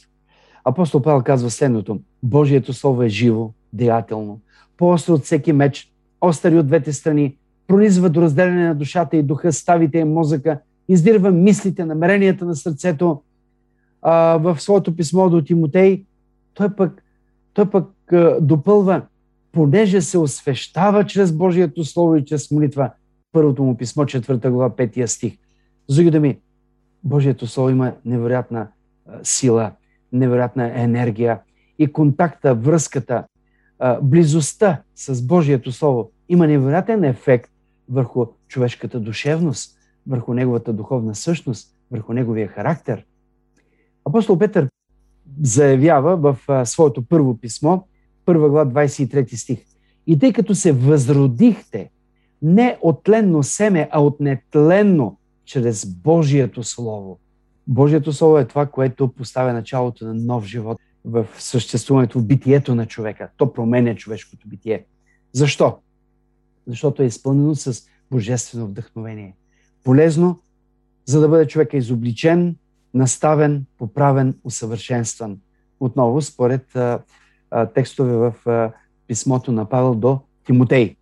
Апостол 0.65 1.03
Павел 1.03 1.23
казва 1.23 1.51
следното. 1.51 2.01
Божието 2.23 2.73
Слово 2.73 3.03
е 3.03 3.09
живо, 3.09 3.51
деятелно, 3.73 4.41
по-остро 4.77 5.15
от 5.15 5.25
всеки 5.25 5.53
меч, 5.53 5.93
остари 6.21 6.59
от 6.59 6.67
двете 6.67 6.93
страни, 6.93 7.37
пронизва 7.67 8.11
до 8.11 8.23
разделяне 8.23 8.69
на 8.69 8.75
душата 8.75 9.17
и 9.17 9.23
духа, 9.23 9.53
ставите 9.53 9.99
и 9.99 10.05
мозъка, 10.05 10.61
издирва 10.89 11.31
мислите, 11.31 11.85
намеренията 11.85 12.45
на 12.45 12.57
сърцето. 12.57 13.23
А, 14.03 14.37
в 14.37 14.61
своето 14.61 14.97
писмо 14.97 15.31
до 15.31 15.43
Тимотей, 15.43 16.05
той 16.55 16.77
пък, 16.77 17.03
той 17.53 17.71
пък 17.71 18.13
а, 18.13 18.39
допълва 18.41 19.03
понеже 19.53 20.01
се 20.01 20.19
освещава 20.19 21.05
чрез 21.05 21.33
Божието 21.33 21.85
Слово 21.85 22.17
и 22.17 22.25
чрез 22.25 22.51
молитва. 22.51 22.91
Първото 23.33 23.63
му 23.63 23.77
писмо, 23.77 24.07
четвърта 24.07 24.51
глава, 24.51 24.77
петия 24.77 25.09
стих. 25.09 25.39
С 25.89 25.95
други 25.95 26.11
думи, 26.11 26.39
Божието 27.05 27.47
Слово 27.47 27.71
има 27.71 27.93
невероятна 28.05 28.69
сила, 29.23 29.73
невероятна 30.13 30.83
енергия 30.83 31.41
и 31.79 31.93
контакта, 31.93 32.55
връзката, 32.55 33.25
близостта 34.03 34.83
с 34.97 35.27
Божието 35.27 35.73
Слово 35.73 36.11
има 36.29 36.47
невероятен 36.47 37.05
ефект 37.05 37.51
върху 37.89 38.27
човешката 38.49 39.01
душевност, 39.01 39.79
върху 40.07 40.35
неговата 40.35 40.73
духовна 40.73 41.15
същност, 41.15 41.77
върху 41.91 42.13
неговия 42.13 42.49
характер. 42.49 43.07
Апостол 44.05 44.39
Петър 44.39 44.69
заявява 45.43 46.17
в 46.17 46.67
своето 46.67 47.03
първо 47.03 47.37
писмо, 47.41 47.79
първа 48.25 48.51
глава, 48.51 48.85
23 48.85 49.37
стих. 49.37 49.59
И 50.07 50.19
тъй 50.19 50.33
като 50.33 50.55
се 50.55 50.73
възродихте 50.73 51.91
не 52.43 52.79
от 52.83 53.03
тленно 53.03 53.43
семе, 53.43 53.89
а 53.93 54.03
от 54.03 54.21
нетленно, 54.21 55.19
чрез 55.45 55.87
Божието 55.87 56.63
Слово. 56.63 57.19
Божието 57.69 58.13
Слово 58.13 58.39
е 58.39 58.45
това, 58.45 58.67
което 58.67 59.09
поставя 59.09 59.53
началото 59.53 60.05
на 60.05 60.15
нов 60.15 60.45
живот 60.45 60.79
в 61.05 61.27
съществуването, 61.39 62.19
в 62.19 62.27
битието 62.27 62.75
на 62.75 62.87
човека. 62.87 63.29
То 63.37 63.53
променя 63.53 63.95
човешкото 63.95 64.49
битие. 64.49 64.85
Защо? 65.33 65.79
Защото 66.67 67.03
е 67.03 67.07
изпълнено 67.07 67.55
с 67.55 67.83
божествено 68.11 68.67
вдъхновение. 68.67 69.35
Полезно, 69.85 70.41
за 71.05 71.21
да 71.21 71.29
бъде 71.29 71.47
човека 71.47 71.77
изобличен, 71.77 72.57
наставен, 72.95 73.65
поправен, 73.79 74.35
усъвършенстван. 74.45 75.39
Отново, 75.81 76.23
според 76.23 76.77
а, 76.77 77.01
текстове 77.75 78.13
в 78.13 78.35
а, 78.47 78.73
писмото 79.07 79.53
на 79.53 79.69
Павел 79.69 79.95
до 79.95 80.21
Тимотей. 80.45 80.97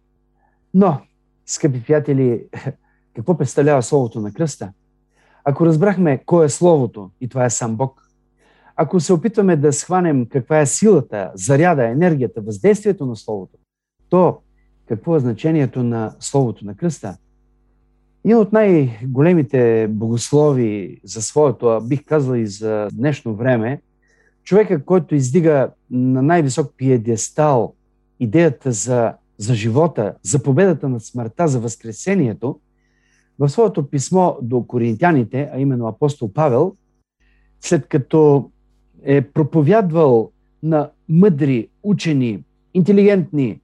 Но, 0.74 1.00
скъпи 1.46 1.82
приятели, 1.82 2.44
какво 3.14 3.38
представлява 3.38 3.82
Словото 3.82 4.20
на 4.20 4.32
кръста? 4.32 4.72
Ако 5.48 5.66
разбрахме 5.66 6.22
кой 6.26 6.46
е 6.46 6.48
Словото, 6.48 7.10
и 7.20 7.28
това 7.28 7.44
е 7.44 7.50
сам 7.50 7.76
Бог, 7.76 8.02
ако 8.76 9.00
се 9.00 9.12
опитваме 9.12 9.56
да 9.56 9.72
схванем 9.72 10.26
каква 10.26 10.60
е 10.60 10.66
силата, 10.66 11.30
заряда, 11.34 11.88
енергията, 11.88 12.40
въздействието 12.40 13.06
на 13.06 13.16
Словото, 13.16 13.58
то 14.08 14.38
какво 14.88 15.16
е 15.16 15.20
значението 15.20 15.82
на 15.82 16.14
Словото 16.20 16.64
на 16.64 16.76
кръста? 16.76 17.16
Един 18.24 18.38
от 18.38 18.52
най-големите 18.52 19.88
богослови 19.90 21.00
за 21.04 21.22
своето, 21.22 21.66
а 21.66 21.80
бих 21.80 22.04
казал 22.04 22.34
и 22.34 22.46
за 22.46 22.88
днешно 22.92 23.34
време, 23.34 23.80
човека, 24.44 24.84
който 24.84 25.14
издига 25.14 25.70
на 25.90 26.22
най-висок 26.22 26.72
пиедестал 26.76 27.74
идеята 28.20 28.72
за, 28.72 29.14
за 29.38 29.54
живота, 29.54 30.14
за 30.22 30.42
победата 30.42 30.88
над 30.88 31.04
смъртта, 31.04 31.48
за 31.48 31.60
възкресението, 31.60 32.60
в 33.38 33.48
своето 33.48 33.90
писмо 33.90 34.32
до 34.42 34.62
коринтяните, 34.62 35.50
а 35.52 35.60
именно 35.60 35.86
апостол 35.86 36.32
Павел, 36.32 36.74
след 37.60 37.86
като 37.86 38.50
е 39.02 39.22
проповядвал 39.22 40.30
на 40.62 40.90
мъдри, 41.08 41.68
учени, 41.82 42.44
интелигентни, 42.74 43.60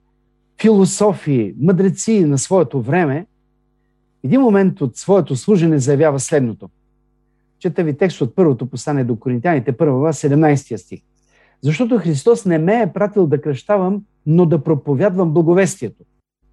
философи, 0.61 1.55
мъдреци 1.59 2.25
на 2.25 2.37
своето 2.37 2.81
време, 2.81 3.25
един 4.23 4.41
момент 4.41 4.81
от 4.81 4.97
своето 4.97 5.35
служене 5.35 5.79
заявява 5.79 6.19
следното. 6.19 6.69
Чета 7.59 7.83
ви 7.83 7.97
текст 7.97 8.21
от 8.21 8.35
първото 8.35 8.65
послание 8.65 9.03
до 9.03 9.15
Коринтяните, 9.15 9.77
първа 9.77 10.13
17 10.13 10.75
стих. 10.75 11.01
Защото 11.61 11.97
Христос 11.97 12.45
не 12.45 12.57
ме 12.57 12.81
е 12.81 12.93
пратил 12.93 13.27
да 13.27 13.41
кръщавам, 13.41 14.03
но 14.25 14.45
да 14.45 14.63
проповядвам 14.63 15.33
благовестието. 15.33 16.03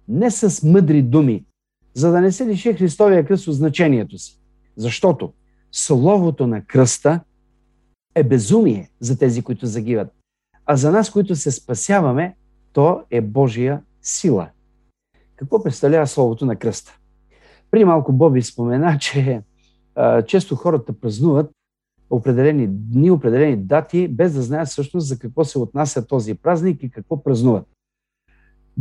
Не 0.07 0.31
с 0.31 0.63
мъдри 0.63 1.01
думи, 1.01 1.43
за 1.93 2.11
да 2.11 2.21
не 2.21 2.31
се 2.31 2.45
лиши 2.47 2.73
Христовия 2.73 3.25
кръст 3.25 3.47
от 3.47 3.55
значението 3.55 4.17
си. 4.17 4.39
Защото 4.75 5.33
Словото 5.71 6.47
на 6.47 6.65
кръста 6.65 7.19
е 8.15 8.23
безумие 8.23 8.89
за 8.99 9.19
тези, 9.19 9.41
които 9.41 9.65
загиват. 9.65 10.07
А 10.65 10.75
за 10.75 10.91
нас, 10.91 11.09
които 11.09 11.35
се 11.35 11.51
спасяваме, 11.51 12.35
то 12.73 13.01
е 13.09 13.21
Божия 13.21 13.81
сила. 14.01 14.49
Какво 15.35 15.63
представлява 15.63 16.07
Словото 16.07 16.45
на 16.45 16.55
кръста? 16.55 16.97
При 17.71 17.85
малко 17.85 18.13
Боби 18.13 18.41
спомена, 18.41 18.97
че 19.01 19.41
а, 19.95 20.21
често 20.21 20.55
хората 20.55 20.93
празнуват 20.93 21.51
определени 22.09 22.67
дни, 22.67 23.11
определени 23.11 23.57
дати, 23.57 24.07
без 24.07 24.33
да 24.33 24.41
знаят 24.41 24.67
всъщност 24.67 25.07
за 25.07 25.19
какво 25.19 25.43
се 25.43 25.59
отнася 25.59 26.07
този 26.07 26.33
празник 26.33 26.83
и 26.83 26.91
какво 26.91 27.23
празнуват. 27.23 27.67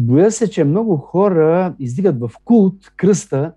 Боя 0.02 0.32
се, 0.32 0.50
че 0.50 0.64
много 0.64 0.96
хора 0.96 1.74
издигат 1.78 2.20
в 2.20 2.30
култ 2.44 2.92
кръста 2.96 3.52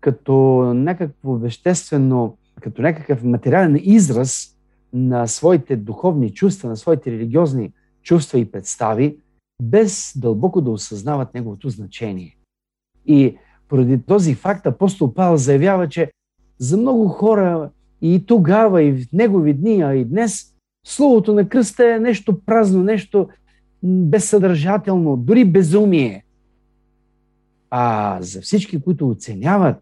като 0.00 0.32
някакво 0.74 1.34
веществено, 1.34 2.36
като 2.60 2.82
някакъв 2.82 3.24
материален 3.24 3.80
израз 3.82 4.56
на 4.92 5.26
своите 5.26 5.76
духовни 5.76 6.34
чувства, 6.34 6.68
на 6.68 6.76
своите 6.76 7.12
религиозни 7.12 7.72
чувства 8.02 8.38
и 8.38 8.50
представи, 8.50 9.16
без 9.62 10.12
дълбоко 10.16 10.60
да 10.60 10.70
осъзнават 10.70 11.34
неговото 11.34 11.68
значение. 11.68 12.36
И 13.06 13.36
поради 13.68 14.02
този 14.02 14.34
факт 14.34 14.66
апостол 14.66 15.14
Павел 15.14 15.36
заявява, 15.36 15.88
че 15.88 16.10
за 16.58 16.76
много 16.76 17.08
хора 17.08 17.70
и 18.02 18.26
тогава, 18.26 18.82
и 18.82 18.92
в 18.92 19.12
негови 19.12 19.54
дни, 19.54 19.82
а 19.82 19.94
и 19.94 20.04
днес, 20.04 20.50
Словото 20.86 21.34
на 21.34 21.48
кръста 21.48 21.94
е 21.94 21.98
нещо 21.98 22.40
празно, 22.46 22.82
нещо 22.82 23.28
безсъдържателно, 23.82 25.16
дори 25.16 25.44
безумие. 25.44 26.24
А 27.70 28.18
за 28.22 28.40
всички, 28.40 28.80
които 28.80 29.08
оценяват 29.08 29.76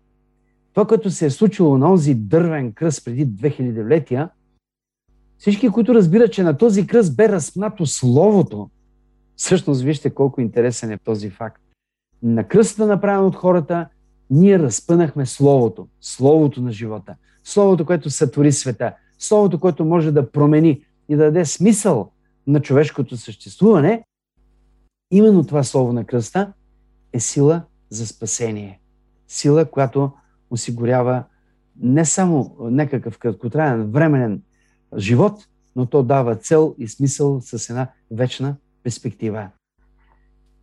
това, 0.75 0.87
което 0.87 1.11
се 1.11 1.27
е 1.27 1.31
случило 1.31 1.79
на 1.79 1.87
този 1.87 2.15
дървен 2.15 2.73
кръст 2.73 3.05
преди 3.05 3.27
2000 3.27 3.89
летия, 3.89 4.31
всички, 5.39 5.69
които 5.69 5.95
разбират, 5.95 6.33
че 6.33 6.43
на 6.43 6.57
този 6.57 6.87
кръст 6.87 7.17
бе 7.17 7.29
разпнато 7.29 7.87
Словото, 7.87 8.71
всъщност 9.37 9.83
вижте 9.83 10.11
колко 10.11 10.41
интересен 10.41 10.91
е 10.91 10.99
този 10.99 11.31
факт. 11.31 11.63
На 12.23 12.45
кръста, 12.45 12.87
направен 12.87 13.25
от 13.25 13.37
хората, 13.37 13.89
ние 14.31 14.59
разпънахме 14.59 15.27
Словото, 15.27 15.89
Словото 16.01 16.63
на 16.63 16.73
живота, 16.73 17.15
Словото, 17.45 17.87
което 17.87 18.11
сътвори 18.11 18.53
света, 18.53 18.93
Словото, 19.19 19.61
което 19.61 19.85
може 19.85 20.13
да 20.13 20.31
промени 20.31 20.83
и 21.09 21.17
да 21.17 21.25
даде 21.25 21.45
смисъл 21.45 22.11
на 22.49 22.61
човешкото 22.61 23.17
съществуване. 23.17 24.05
Именно 25.11 25.47
това 25.47 25.65
Слово 25.65 25.93
на 25.93 26.05
кръста 26.05 26.53
е 27.13 27.21
сила 27.21 27.63
за 27.91 28.07
спасение. 28.07 28.81
Сила, 29.29 29.65
която 29.65 30.13
осигурява 30.51 31.25
не 31.81 32.05
само 32.05 32.57
някакъв 32.61 33.19
краткотраен, 33.19 33.91
временен 33.91 34.43
живот, 34.97 35.47
но 35.77 35.87
то 35.87 36.03
дава 36.03 36.37
цел 36.37 36.75
и 36.79 36.89
смисъл 36.89 37.41
с 37.41 37.71
една 37.71 37.89
вечна 38.11 38.57
перспектива. 38.83 39.49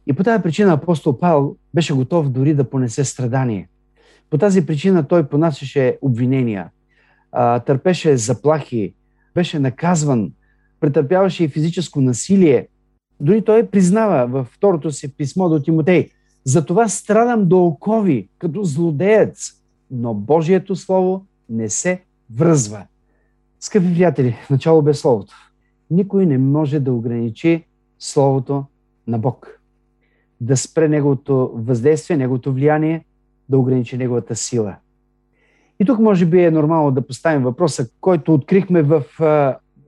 И 0.07 0.13
по 0.13 0.23
тази 0.23 0.43
причина 0.43 0.73
апостол 0.73 1.17
Павел 1.17 1.55
беше 1.73 1.93
готов 1.93 2.29
дори 2.29 2.53
да 2.53 2.69
понесе 2.69 3.05
страдание. 3.05 3.69
По 4.29 4.37
тази 4.37 4.65
причина 4.65 5.07
той 5.07 5.29
понасяше 5.29 5.97
обвинения, 6.01 6.69
търпеше 7.65 8.17
заплахи, 8.17 8.95
беше 9.35 9.59
наказван, 9.59 10.31
претърпяваше 10.85 11.43
и 11.43 11.47
физическо 11.47 12.01
насилие. 12.01 12.67
Дори 13.19 13.41
той 13.41 13.67
признава 13.67 14.27
във 14.27 14.47
второто 14.47 14.91
си 14.91 15.13
писмо 15.17 15.49
до 15.49 15.59
Тимотей. 15.59 16.09
Затова 16.43 16.87
страдам 16.87 17.45
до 17.47 17.65
окови, 17.65 18.29
като 18.37 18.63
злодеец, 18.63 19.51
но 19.91 20.13
Божието 20.13 20.75
Слово 20.75 21.25
не 21.49 21.69
се 21.69 22.01
връзва. 22.35 22.85
Скъпи 23.59 23.93
приятели, 23.93 24.35
начало 24.49 24.81
без 24.81 24.99
Словото. 24.99 25.35
Никой 25.91 26.25
не 26.25 26.37
може 26.37 26.79
да 26.79 26.93
ограничи 26.93 27.63
Словото 27.99 28.65
на 29.07 29.19
Бог. 29.19 29.59
Да 30.41 30.57
спре 30.57 30.87
Неговото 30.87 31.51
въздействие, 31.55 32.17
Неговото 32.17 32.53
влияние, 32.53 33.05
да 33.49 33.57
ограничи 33.57 33.97
Неговата 33.97 34.35
сила. 34.35 34.75
И 35.79 35.85
тук 35.85 35.99
може 35.99 36.25
би 36.25 36.43
е 36.43 36.51
нормално 36.51 36.91
да 36.91 37.07
поставим 37.07 37.43
въпроса, 37.43 37.89
който 38.01 38.33
открихме 38.33 38.81
в 38.81 39.03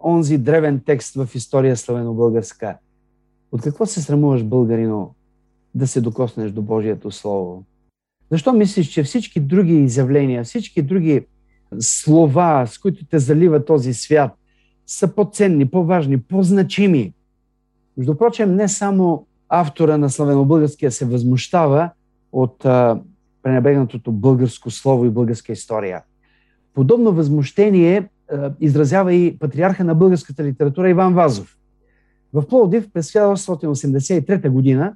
онзи 0.04 0.38
древен 0.38 0.82
текст 0.86 1.16
в 1.16 1.30
история 1.36 1.78
славено-българска. 1.78 2.78
От 3.52 3.62
какво 3.62 3.86
се 3.86 4.02
срамуваш, 4.02 4.44
българино, 4.44 5.16
да 5.76 5.88
се 5.88 6.02
докоснеш 6.02 6.52
до 6.52 6.62
Божието 6.62 7.12
Слово? 7.12 7.64
Защо 8.32 8.54
мислиш, 8.54 8.88
че 8.88 9.04
всички 9.04 9.40
други 9.40 9.74
изявления, 9.74 10.44
всички 10.44 10.82
други 10.82 11.26
слова, 11.80 12.66
с 12.68 12.78
които 12.78 13.06
те 13.06 13.20
залива 13.20 13.66
този 13.66 13.94
свят, 13.94 14.32
са 14.86 15.08
по-ценни, 15.08 15.66
по-важни, 15.66 16.22
по-значими. 16.22 17.14
Между 17.98 18.16
прочим, 18.16 18.56
не 18.56 18.68
само 18.68 19.28
автора 19.50 19.98
на 19.98 20.10
славено-българския 20.10 20.92
се 20.92 21.06
възмущава 21.06 21.90
от 22.32 22.66
а, 22.66 23.02
българско 24.08 24.72
слово 24.72 25.06
и 25.06 25.10
българска 25.10 25.52
история. 25.52 26.04
Подобно 26.74 27.14
възмущение 27.14 28.10
изразява 28.60 29.14
и 29.14 29.38
патриарха 29.40 29.84
на 29.84 29.96
българската 29.96 30.44
литература 30.44 30.90
Иван 30.90 31.14
Вазов. 31.14 31.58
В 32.34 32.48
Пловдив 32.48 32.90
през 32.94 33.12
1883 33.12 34.50
година 34.50 34.96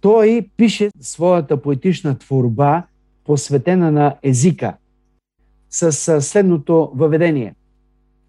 той 0.00 0.50
пише 0.56 0.90
своята 1.00 1.62
поетична 1.62 2.18
творба, 2.18 2.82
посветена 3.24 3.92
на 3.92 4.16
езика, 4.22 4.74
с 5.70 6.20
следното 6.20 6.92
въведение. 6.94 7.54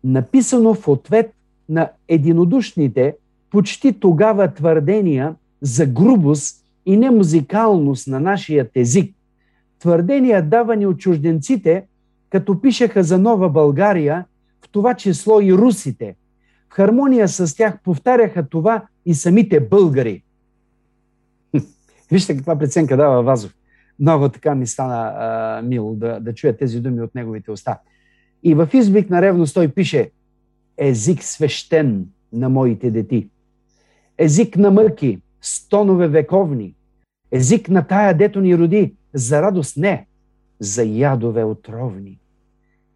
Написано 0.04 0.74
в 0.74 0.88
ответ 0.88 1.34
на 1.70 1.90
единодушните, 2.08 3.16
почти 3.50 4.00
тогава 4.00 4.54
твърдения 4.54 5.36
за 5.62 5.86
грубост 5.86 6.66
и 6.86 6.98
немузикалност 6.98 8.08
на 8.08 8.20
нашия 8.20 8.70
език. 8.76 9.16
Твърдения 9.80 10.50
давани 10.50 10.86
от 10.86 10.98
чужденците, 10.98 11.84
като 12.34 12.62
пишеха 12.62 13.04
за 13.04 13.20
Нова 13.20 13.50
България, 13.50 14.26
в 14.66 14.70
това 14.72 14.94
число 14.94 15.42
и 15.42 15.54
русите. 15.54 16.16
В 16.70 16.74
хармония 16.74 17.28
с 17.28 17.58
тях 17.58 17.80
повтаряха 17.84 18.50
това 18.50 18.86
и 19.06 19.14
самите 19.14 19.60
българи. 19.60 20.24
Вижте 22.12 22.38
каква 22.38 22.60
преценка 22.60 22.98
дава 22.98 23.24
Вазов 23.24 23.54
много 24.00 24.30
така 24.30 24.56
ми 24.56 24.68
стана 24.68 25.14
а, 25.18 25.62
мило 25.62 25.94
да, 25.96 26.20
да 26.20 26.34
чуя 26.34 26.58
тези 26.58 26.80
думи 26.80 27.02
от 27.02 27.16
неговите 27.16 27.52
уста. 27.52 27.80
И 28.44 28.56
в 28.56 28.70
изблик 28.74 29.10
на 29.10 29.22
ревност 29.22 29.54
той 29.54 29.68
пише 29.68 30.12
език 30.78 31.24
свещен 31.24 32.08
на 32.34 32.50
моите 32.50 32.92
дети. 32.92 33.30
Език 34.18 34.58
на 34.58 34.72
мъки, 34.72 35.22
стонове 35.42 36.08
вековни. 36.08 36.76
Език 37.32 37.70
на 37.70 37.88
тая, 37.88 38.18
дето 38.18 38.42
ни 38.42 38.58
роди, 38.58 38.94
за 39.14 39.42
радост 39.42 39.78
не, 39.78 40.08
за 40.60 40.84
ядове 40.84 41.44
отровни. 41.44 42.20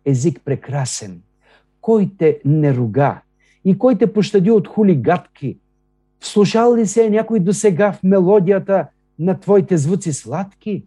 Език 0.07 0.41
прекрасен, 0.45 1.21
кой 1.81 2.11
те 2.17 2.39
не 2.45 2.75
руга 2.75 3.21
И 3.65 3.77
кой 3.77 3.97
те 3.97 4.13
пощади 4.13 4.51
от 4.51 4.67
хулигатки? 4.67 5.57
Вслушал 6.19 6.75
ли 6.75 6.85
се 6.85 7.09
някой 7.09 7.39
до 7.39 7.53
сега 7.53 7.91
в 7.91 8.03
мелодията 8.03 8.87
на 9.19 9.39
твоите 9.39 9.77
звуци 9.77 10.13
сладки? 10.13 10.83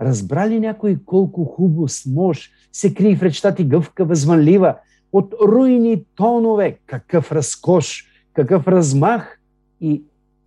Разбра 0.00 0.48
ли 0.48 0.60
някой 0.60 0.98
колко 1.06 1.44
хубаво 1.44 1.88
смож 1.88 2.50
се 2.72 2.94
крие 2.94 3.16
в 3.16 3.22
речта 3.22 3.54
ти 3.54 3.64
гъвка, 3.64 4.04
възвънлива, 4.04 4.76
от 5.12 5.34
руйни 5.42 6.04
тонове, 6.14 6.78
какъв 6.86 7.32
разкош, 7.32 8.06
какъв 8.32 8.68
размах 8.68 9.40
и 9.80 10.02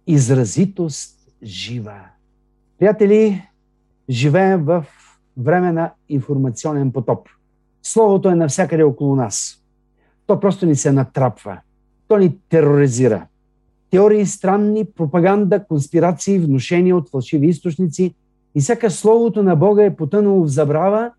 изразитост 0.07 1.19
жива. 1.43 1.99
Приятели, 2.79 3.41
живеем 4.09 4.63
в 4.63 4.85
време 5.37 5.71
на 5.71 5.93
информационен 6.09 6.91
потоп. 6.91 7.27
Словото 7.83 8.29
е 8.29 8.35
навсякъде 8.35 8.83
около 8.83 9.15
нас. 9.15 9.63
То 10.27 10.39
просто 10.39 10.65
ни 10.65 10.75
се 10.75 10.91
натрапва. 10.91 11.57
То 12.07 12.17
ни 12.17 12.37
тероризира. 12.49 13.27
Теории 13.89 14.25
странни, 14.25 14.85
пропаганда, 14.85 15.63
конспирации, 15.63 16.39
внушения 16.39 16.97
от 16.97 17.09
фалшиви 17.09 17.47
източници 17.47 18.15
и 18.55 18.61
сякаш 18.61 18.93
Словото 18.93 19.43
на 19.43 19.55
Бога 19.55 19.83
е 19.83 19.95
потънало 19.95 20.43
в 20.43 20.47
забрава 20.47 21.11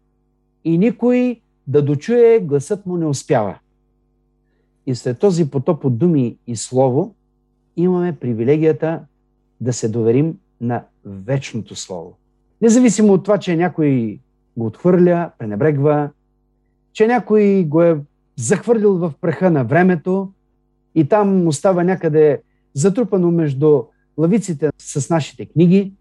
и 0.65 0.79
никой 0.79 1.41
да 1.67 1.83
дочуе 1.83 2.41
гласът 2.43 2.87
му 2.87 2.97
не 2.97 3.07
успява. 3.07 3.59
И 4.87 4.95
след 4.95 5.19
този 5.19 5.51
потоп 5.51 5.85
от 5.85 5.99
думи 5.99 6.37
и 6.47 6.57
слово 6.57 7.15
имаме 7.77 8.17
привилегията 8.17 9.01
да 9.61 9.73
се 9.73 9.89
доверим 9.89 10.39
на 10.61 10.85
вечното 11.05 11.77
слово. 11.77 12.17
Независимо 12.63 13.13
от 13.13 13.25
това, 13.25 13.39
че 13.39 13.57
някой 13.57 14.19
го 14.57 14.67
отхвърля, 14.67 15.31
пренебрегва, 15.39 16.11
че 16.95 17.07
някой 17.07 17.65
го 17.65 17.83
е 17.83 18.01
захвърлил 18.37 18.95
в 18.99 19.13
праха 19.21 19.51
на 19.51 19.65
времето 19.65 20.33
и 20.95 21.09
там 21.09 21.47
остава 21.49 21.85
някъде 21.85 22.43
затрупано 22.75 23.31
между 23.31 23.83
лавиците 24.19 24.71
с 24.79 25.11
нашите 25.11 25.47
книги, 25.47 25.93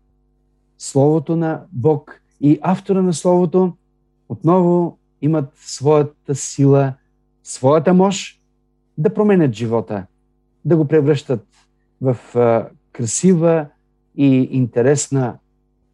Словото 0.78 1.36
на 1.36 1.64
Бог 1.72 2.22
и 2.42 2.60
автора 2.62 3.02
на 3.02 3.14
Словото 3.14 3.74
отново 4.30 4.98
имат 5.22 5.52
своята 5.56 6.36
сила, 6.36 6.94
своята 7.44 7.94
мощ 7.94 8.42
да 8.98 9.14
променят 9.14 9.54
живота, 9.54 10.06
да 10.66 10.78
го 10.78 10.88
превръщат 10.88 11.48
в 12.02 12.18
красива 12.92 13.66
и 14.16 14.28
интересна, 14.52 15.38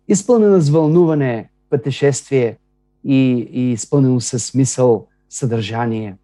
изпълнена 0.07 0.61
с 0.61 0.69
вълнуване 0.69 1.49
пътешествие 1.69 2.57
и, 3.03 3.47
и 3.51 3.71
изпълнено 3.71 4.19
със 4.19 4.45
смисъл 4.45 5.07
съдържание. 5.29 6.17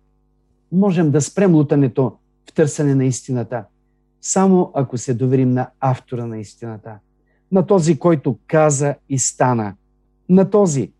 Можем 0.71 1.11
да 1.11 1.21
спрем 1.21 1.55
лутането 1.55 2.17
в 2.49 2.53
търсене 2.53 2.95
на 2.95 3.05
истината, 3.05 3.65
само 4.21 4.71
ако 4.73 4.97
се 4.97 5.13
доверим 5.13 5.51
на 5.51 5.69
автора 5.79 6.25
на 6.25 6.37
истината, 6.37 6.99
на 7.51 7.65
този, 7.65 7.99
който 7.99 8.39
каза 8.47 8.95
и 9.09 9.19
стана, 9.19 9.75
на 10.29 10.49
този, 10.49 10.91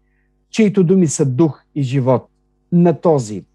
чието 0.50 0.84
думи 0.84 1.08
са 1.08 1.26
дух 1.26 1.62
и 1.76 1.84
живот, 1.84 2.30
на 2.72 3.02
този, 3.02 3.46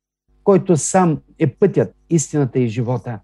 който 0.44 0.76
сам 0.76 1.20
е 1.38 1.46
пътят, 1.46 1.94
истината 2.10 2.58
и 2.58 2.68
живота. 2.68 3.20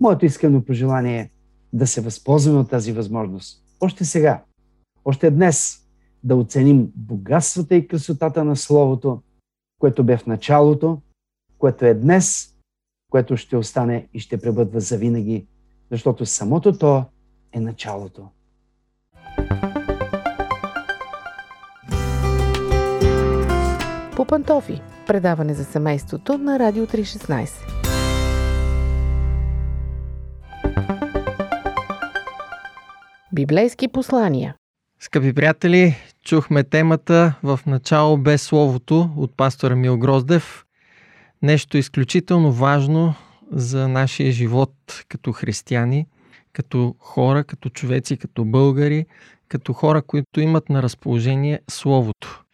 Моето 0.00 0.26
искрено 0.26 0.64
пожелание 0.64 1.20
е 1.20 1.30
да 1.72 1.86
се 1.86 2.00
възползваме 2.00 2.58
от 2.58 2.70
тази 2.70 2.92
възможност. 2.92 3.62
Още 3.80 4.04
сега, 4.04 4.42
още 5.04 5.30
днес, 5.30 5.83
да 6.24 6.36
оценим 6.36 6.92
богатствата 6.96 7.74
и 7.74 7.88
красотата 7.88 8.44
на 8.44 8.56
Словото, 8.56 9.22
което 9.78 10.04
бе 10.04 10.16
в 10.16 10.26
началото, 10.26 10.98
което 11.58 11.84
е 11.84 11.94
днес, 11.94 12.54
което 13.10 13.36
ще 13.36 13.56
остане 13.56 14.08
и 14.14 14.20
ще 14.20 14.40
пребъдва 14.40 14.80
завинаги, 14.80 15.46
защото 15.90 16.26
самото 16.26 16.78
то 16.78 17.04
е 17.52 17.60
началото. 17.60 18.28
По 24.16 24.24
пантофи. 24.24 24.80
Предаване 25.06 25.54
за 25.54 25.64
семейството 25.64 26.38
на 26.38 26.58
Радио 26.58 26.86
316. 26.86 27.50
Библейски 33.32 33.88
послания. 33.88 34.56
Скъпи 35.04 35.32
приятели, 35.32 35.96
чухме 36.24 36.64
темата 36.64 37.34
в 37.42 37.60
начало 37.66 38.18
без 38.18 38.42
словото 38.42 39.10
от 39.16 39.36
пастора 39.36 39.76
Мил 39.76 39.98
Гроздев. 39.98 40.64
Нещо 41.42 41.78
изключително 41.78 42.52
важно 42.52 43.14
за 43.52 43.88
нашия 43.88 44.32
живот 44.32 44.72
като 45.08 45.32
християни, 45.32 46.06
като 46.52 46.94
хора, 46.98 47.44
като 47.44 47.68
човеци, 47.68 48.16
като 48.16 48.44
българи, 48.44 49.06
като 49.48 49.72
хора, 49.72 50.02
които 50.02 50.40
имат 50.40 50.68
на 50.68 50.82
разположение 50.82 51.60
Словото. 51.70 52.44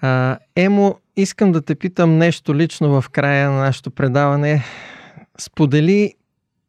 А, 0.00 0.38
Емо, 0.56 0.98
искам 1.16 1.52
да 1.52 1.62
те 1.62 1.74
питам 1.74 2.18
нещо 2.18 2.54
лично 2.54 3.00
в 3.00 3.10
края 3.10 3.50
на 3.50 3.56
нашето 3.56 3.90
предаване. 3.90 4.64
Сподели 5.38 6.14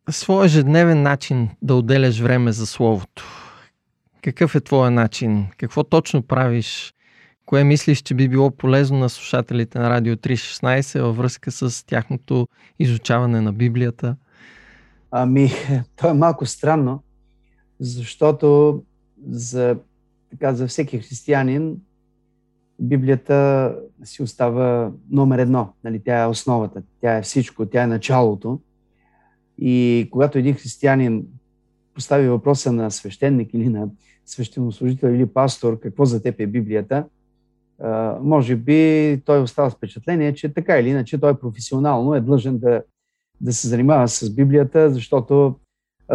своя 0.10 0.46
ежедневен 0.46 1.02
начин 1.02 1.50
да 1.62 1.76
отделяш 1.76 2.20
време 2.20 2.52
за 2.52 2.68
Словото. 2.68 3.41
Какъв 4.22 4.56
е 4.56 4.62
твоя 4.62 4.92
начин? 4.92 5.48
Какво 5.58 5.84
точно 5.84 6.22
правиш? 6.22 6.94
Кое 7.46 7.64
мислиш, 7.64 8.02
че 8.02 8.14
би 8.14 8.30
било 8.30 8.52
полезно 8.52 9.00
на 9.00 9.10
слушателите 9.10 9.80
на 9.80 9.90
Радио 9.90 10.16
316 10.16 11.02
във 11.02 11.18
връзка 11.18 11.52
с 11.52 11.86
тяхното 11.86 12.48
изучаване 12.80 13.42
на 13.42 13.54
Библията? 13.54 14.16
Ами, 15.12 15.52
то 15.96 16.10
е 16.10 16.14
малко 16.14 16.46
странно, 16.46 17.04
защото 17.80 18.84
за, 19.30 19.78
така, 20.30 20.54
за 20.54 20.68
всеки 20.68 21.00
християнин 21.00 21.78
Библията 22.80 23.76
си 24.04 24.24
остава 24.24 24.92
номер 25.10 25.40
едно. 25.40 25.74
Нали? 25.84 26.02
Тя 26.06 26.22
е 26.22 26.28
основата, 26.28 26.82
тя 27.02 27.18
е 27.18 27.22
всичко, 27.22 27.66
тя 27.66 27.84
е 27.84 27.88
началото. 27.88 28.60
И 29.58 30.08
когато 30.12 30.38
един 30.38 30.56
християнин 30.56 31.26
постави 31.94 32.30
въпроса 32.30 32.72
на 32.72 32.92
свещеник 32.92 33.54
или 33.54 33.70
на 33.70 33.88
свещенослужител 34.32 35.08
или 35.08 35.26
пастор, 35.26 35.80
какво 35.80 36.06
за 36.06 36.24
теб 36.24 36.40
е 36.40 36.48
Библията, 36.48 37.06
може 38.22 38.56
би 38.56 39.22
той 39.26 39.42
остава 39.42 39.70
с 39.70 39.74
впечатление, 39.74 40.34
че 40.34 40.54
така 40.54 40.80
или 40.80 40.90
иначе 40.90 41.18
той 41.18 41.40
професионално 41.40 42.16
е 42.16 42.22
длъжен 42.22 42.58
да, 42.58 42.84
да 43.42 43.54
се 43.54 43.68
занимава 43.68 44.08
с 44.08 44.36
Библията, 44.36 44.90
защото 44.90 45.56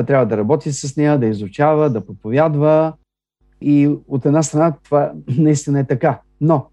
трябва 0.07 0.27
да 0.27 0.37
работи 0.37 0.73
с 0.73 0.97
нея, 0.97 1.19
да 1.19 1.27
изучава, 1.27 1.91
да 1.91 2.07
проповядва. 2.07 2.93
И 3.61 3.97
от 4.09 4.27
една 4.27 4.43
страна 4.43 4.77
това 4.85 5.13
наистина 5.39 5.81
е 5.81 5.85
така. 5.85 6.21
Но 6.41 6.67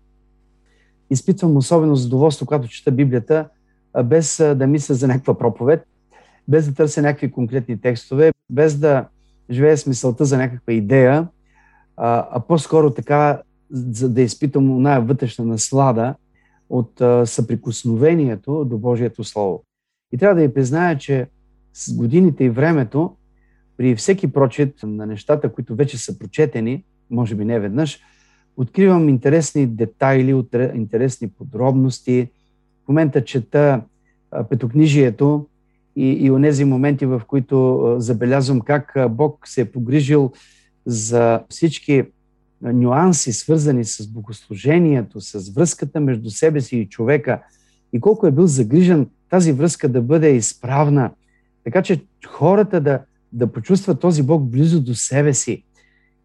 изпитвам 1.10 1.58
особено 1.58 1.95
задоволство, 1.95 2.45
когато 2.45 2.67
чета 2.67 2.91
Библията, 2.91 3.49
без 4.06 4.38
да 4.56 4.67
мисля 4.67 4.95
за 4.95 5.08
някаква 5.08 5.38
проповед, 5.38 5.88
без 6.47 6.67
да 6.67 6.73
търся 6.73 7.01
някакви 7.01 7.32
конкретни 7.32 7.82
текстове, 7.82 8.32
без 8.49 8.79
да 8.79 9.06
живея 9.53 9.77
с 9.77 9.85
мисълта 9.85 10.25
за 10.25 10.37
някаква 10.37 10.73
идея, 10.73 11.27
а, 11.97 12.27
а 12.31 12.39
по-скоро 12.39 12.89
така, 12.89 13.41
за 13.71 14.09
да 14.09 14.21
изпитам 14.21 14.71
оная 14.71 15.01
вътрешна 15.01 15.45
наслада 15.45 16.15
от 16.69 17.01
а, 17.01 17.25
съприкосновението 17.25 18.65
до 18.65 18.77
Божието 18.77 19.23
Слово. 19.23 19.63
И 20.11 20.17
трябва 20.17 20.35
да 20.35 20.47
ви 20.47 20.53
призная, 20.53 20.97
че 20.97 21.27
с 21.73 21.95
годините 21.95 22.43
и 22.43 22.49
времето, 22.49 23.15
при 23.77 23.95
всеки 23.95 24.33
прочит 24.33 24.75
на 24.83 25.05
нещата, 25.05 25.51
които 25.53 25.75
вече 25.75 25.97
са 25.97 26.19
прочетени, 26.19 26.83
може 27.09 27.35
би 27.35 27.45
не 27.45 27.59
веднъж, 27.59 27.99
откривам 28.57 29.09
интересни 29.09 29.67
детайли, 29.67 30.43
интересни 30.73 31.29
подробности. 31.29 32.29
В 32.85 32.87
момента 32.87 33.25
чета 33.25 33.81
петокнижието 34.49 35.45
и, 35.95 36.12
и 36.12 36.32
онези 36.32 36.65
моменти, 36.65 37.06
в 37.06 37.21
които 37.27 37.95
забелязвам 37.99 38.62
как 38.62 38.97
Бог 39.10 39.47
се 39.47 39.62
е 39.62 39.71
погрижил 39.71 40.32
за 40.86 41.43
всички 41.49 42.03
нюанси, 42.62 43.34
свързани 43.34 43.86
с 43.86 44.08
богослужението, 44.08 45.21
с 45.21 45.53
връзката 45.53 45.99
между 45.99 46.29
себе 46.29 46.62
си 46.62 46.77
и 46.77 46.89
човека 46.89 47.41
и 47.93 48.01
колко 48.01 48.27
е 48.27 48.32
бил 48.32 48.47
загрижен 48.47 49.08
тази 49.29 49.51
връзка 49.51 49.89
да 49.89 50.01
бъде 50.01 50.36
изправна, 50.36 51.12
така 51.63 51.82
че 51.82 52.06
хората 52.27 52.82
да, 52.82 53.01
да 53.34 53.51
почувстват 53.51 53.99
този 53.99 54.23
Бог 54.23 54.43
близо 54.43 54.84
до 54.84 54.95
себе 54.95 55.34
си. 55.34 55.63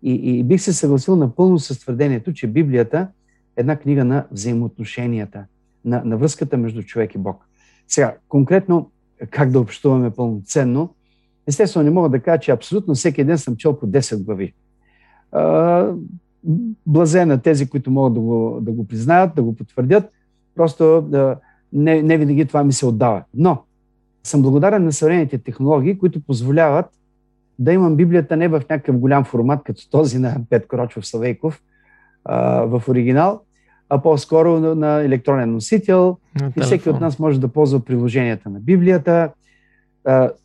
И, 0.02 0.12
и 0.12 0.44
бих 0.44 0.60
се 0.60 0.72
съгласил 0.72 1.16
напълно 1.16 1.58
с 1.58 1.80
твърдението, 1.80 2.32
че 2.32 2.46
Библията 2.46 3.08
е 3.56 3.60
една 3.60 3.76
книга 3.76 4.04
на 4.04 4.26
взаимоотношенията, 4.30 5.44
на, 5.84 6.02
на 6.04 6.16
връзката 6.16 6.56
между 6.56 6.82
човек 6.82 7.14
и 7.14 7.18
Бог. 7.18 7.44
Сега, 7.88 8.16
конкретно, 8.28 8.90
как 9.30 9.50
да 9.50 9.60
общуваме 9.60 10.10
пълноценно, 10.10 10.94
естествено 11.46 11.84
не 11.84 11.90
мога 11.90 12.08
да 12.08 12.20
кажа, 12.20 12.40
че 12.40 12.50
абсолютно 12.50 12.94
всеки 12.94 13.24
ден 13.24 13.38
съм 13.38 13.56
чел 13.56 13.78
по 13.78 13.86
10 13.86 14.24
глави. 14.24 14.54
Блазе 16.86 17.24
на 17.24 17.42
тези, 17.42 17.68
които 17.68 17.90
могат 17.90 18.14
да 18.14 18.20
го, 18.20 18.58
да 18.62 18.72
го 18.72 18.86
признаят, 18.86 19.34
да 19.34 19.42
го 19.42 19.56
потвърдят. 19.56 20.10
Просто 20.54 21.02
да, 21.02 21.36
не, 21.72 22.02
не 22.02 22.18
винаги 22.18 22.46
това 22.46 22.64
ми 22.64 22.72
се 22.72 22.86
отдава. 22.86 23.24
Но 23.34 23.62
съм 24.24 24.42
благодарен 24.42 24.84
на 24.84 24.92
съвременните 24.92 25.38
технологии, 25.38 25.98
които 25.98 26.20
позволяват 26.20 26.86
да 27.58 27.72
имам 27.72 27.96
Библията 27.96 28.36
не 28.36 28.48
в 28.48 28.62
някакъв 28.70 28.98
голям 28.98 29.24
формат, 29.24 29.62
като 29.64 29.90
този 29.90 30.18
на 30.18 30.36
Пет 30.50 30.68
Крочов 30.68 31.06
Савейков 31.06 31.62
в 32.64 32.82
оригинал, 32.88 33.40
а 33.88 34.02
по-скоро 34.02 34.60
на 34.74 35.00
електронен 35.02 35.52
носител. 35.52 36.16
На 36.40 36.52
и 36.56 36.60
всеки 36.60 36.90
от 36.90 37.00
нас 37.00 37.18
може 37.18 37.40
да 37.40 37.48
ползва 37.48 37.80
приложенията 37.80 38.50
на 38.50 38.60
Библията. 38.60 39.30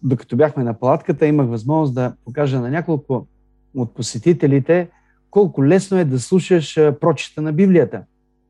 Докато 0.03 0.35
бяхме 0.35 0.63
на 0.63 0.73
палатката, 0.73 1.27
имах 1.27 1.47
възможност 1.47 1.95
да 1.95 2.13
покажа 2.25 2.59
на 2.59 2.69
няколко 2.69 3.27
от 3.75 3.95
посетителите 3.95 4.87
колко 5.31 5.65
лесно 5.65 5.97
е 5.97 6.05
да 6.05 6.19
слушаш 6.19 6.75
прочета 6.75 7.41
на 7.41 7.53
Библията. 7.53 8.03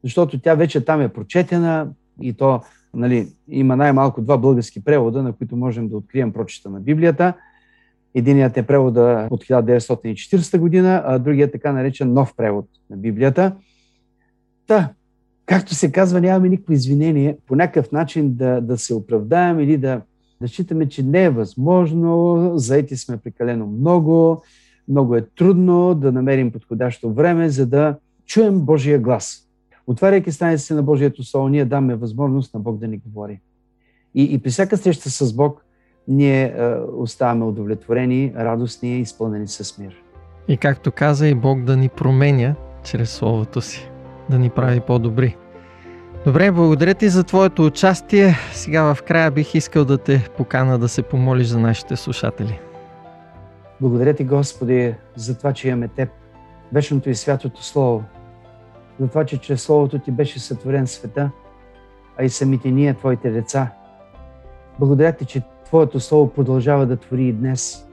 Защото 0.03 0.39
тя 0.39 0.55
вече 0.55 0.85
там 0.85 1.01
е 1.01 1.09
прочетена 1.09 1.87
и 2.21 2.33
то 2.33 2.61
нали, 2.93 3.27
има 3.47 3.75
най-малко 3.75 4.21
два 4.21 4.37
български 4.37 4.83
превода, 4.83 5.23
на 5.23 5.33
които 5.33 5.55
можем 5.55 5.87
да 5.89 5.97
открием 5.97 6.33
прочета 6.33 6.69
на 6.69 6.79
Библията. 6.79 7.33
Единият 8.15 8.57
е 8.57 8.63
превода 8.63 9.27
от 9.31 9.43
1940 9.43 10.57
година, 10.57 11.03
а 11.05 11.19
другият 11.19 11.49
е 11.49 11.51
така 11.51 11.71
наречен 11.71 12.13
нов 12.13 12.33
превод 12.37 12.65
на 12.89 12.97
Библията. 12.97 13.55
Та, 14.67 14.93
както 15.45 15.75
се 15.75 15.91
казва, 15.91 16.21
нямаме 16.21 16.49
никакво 16.49 16.73
извинение 16.73 17.37
по 17.47 17.55
някакъв 17.55 17.91
начин 17.91 18.33
да, 18.33 18.61
да 18.61 18.77
се 18.77 18.93
оправдаем 18.93 19.59
или 19.59 19.77
да, 19.77 20.01
да 20.41 20.47
считаме, 20.47 20.89
че 20.89 21.03
не 21.03 21.23
е 21.23 21.29
възможно, 21.29 22.51
заети 22.55 22.97
сме 22.97 23.17
прекалено 23.17 23.67
много, 23.67 24.43
много 24.87 25.15
е 25.15 25.21
трудно 25.21 25.95
да 25.95 26.11
намерим 26.11 26.51
подходящо 26.51 27.13
време, 27.13 27.49
за 27.49 27.65
да 27.65 27.95
чуем 28.25 28.59
Божия 28.59 28.99
глас. 28.99 29.39
Отваряйки 29.87 30.31
страниците 30.31 30.73
на 30.73 30.83
Божието 30.83 31.23
Слово, 31.23 31.49
ние 31.49 31.65
даваме 31.65 31.95
възможност 31.95 32.53
на 32.53 32.59
Бог 32.59 32.77
да 32.77 32.87
ни 32.87 32.97
говори. 32.97 33.41
И, 34.15 34.23
и 34.33 34.39
при 34.39 34.49
всяка 34.49 34.77
среща 34.77 35.09
с 35.09 35.33
Бог, 35.33 35.65
ние 36.07 36.43
е, 36.43 36.75
оставаме 36.97 37.45
удовлетворени, 37.45 38.33
радостни 38.35 38.97
и 38.97 39.01
изпълнени 39.01 39.47
с 39.47 39.77
мир. 39.77 39.95
И 40.47 40.57
както 40.57 40.91
каза 40.91 41.27
и 41.27 41.35
Бог 41.35 41.63
да 41.63 41.77
ни 41.77 41.89
променя 41.89 42.55
чрез 42.83 43.11
Словото 43.11 43.61
си, 43.61 43.89
да 44.29 44.39
ни 44.39 44.49
прави 44.49 44.79
по-добри. 44.79 45.37
Добре, 46.25 46.51
благодаря 46.51 46.93
ти 46.93 47.09
за 47.09 47.23
твоето 47.23 47.65
участие. 47.65 48.35
Сега 48.51 48.93
в 48.93 49.03
края 49.03 49.31
бих 49.31 49.55
искал 49.55 49.85
да 49.85 49.97
те 49.97 50.29
покана 50.37 50.79
да 50.79 50.87
се 50.87 51.01
помолиш 51.01 51.47
за 51.47 51.59
нашите 51.59 51.95
слушатели. 51.95 52.59
Благодаря 53.81 54.13
ти, 54.13 54.23
Господи, 54.23 54.95
за 55.15 55.37
това, 55.37 55.53
че 55.53 55.67
имаме 55.67 55.87
Теб, 55.87 56.09
вечното 56.73 57.09
и 57.09 57.15
святото 57.15 57.63
Слово, 57.63 58.03
за 58.99 59.07
това, 59.07 59.25
че 59.25 59.37
чрез 59.37 59.61
Словото 59.61 59.99
Ти 59.99 60.11
беше 60.11 60.39
сътворен 60.39 60.87
света, 60.87 61.31
а 62.17 62.23
и 62.23 62.29
самите 62.29 62.71
ние, 62.71 62.93
Твоите 62.93 63.31
деца. 63.31 63.71
Благодаря 64.79 65.11
Ти, 65.11 65.25
че 65.25 65.41
Твоето 65.65 65.99
Слово 65.99 66.29
продължава 66.29 66.85
да 66.85 66.97
твори 66.97 67.23
и 67.23 67.33
днес. 67.33 67.87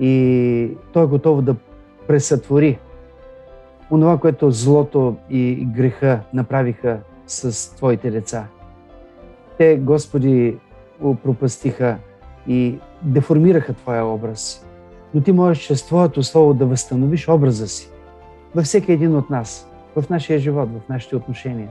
И 0.00 0.76
То 0.92 1.02
е 1.02 1.06
готово 1.06 1.42
да 1.42 1.56
пресътвори 2.08 2.78
онова, 3.90 4.18
което 4.18 4.50
злото 4.50 5.16
и 5.30 5.68
греха 5.76 6.20
направиха 6.34 6.98
с 7.26 7.74
Твоите 7.76 8.10
деца. 8.10 8.46
Те, 9.58 9.76
Господи, 9.76 10.56
пропастиха 11.22 11.96
и 12.46 12.78
деформираха 13.02 13.74
Твоя 13.74 14.04
образ. 14.04 14.66
Но 15.14 15.20
Ти 15.20 15.32
можеш 15.32 15.62
чрез 15.64 15.86
Твоето 15.86 16.22
Слово 16.22 16.54
да 16.54 16.66
възстановиш 16.66 17.28
образа 17.28 17.68
си 17.68 17.90
във 18.54 18.64
всеки 18.64 18.92
един 18.92 19.16
от 19.16 19.30
нас– 19.30 19.66
в 19.96 20.10
нашия 20.10 20.38
живот, 20.38 20.68
в 20.68 20.88
нашите 20.88 21.16
отношения. 21.16 21.68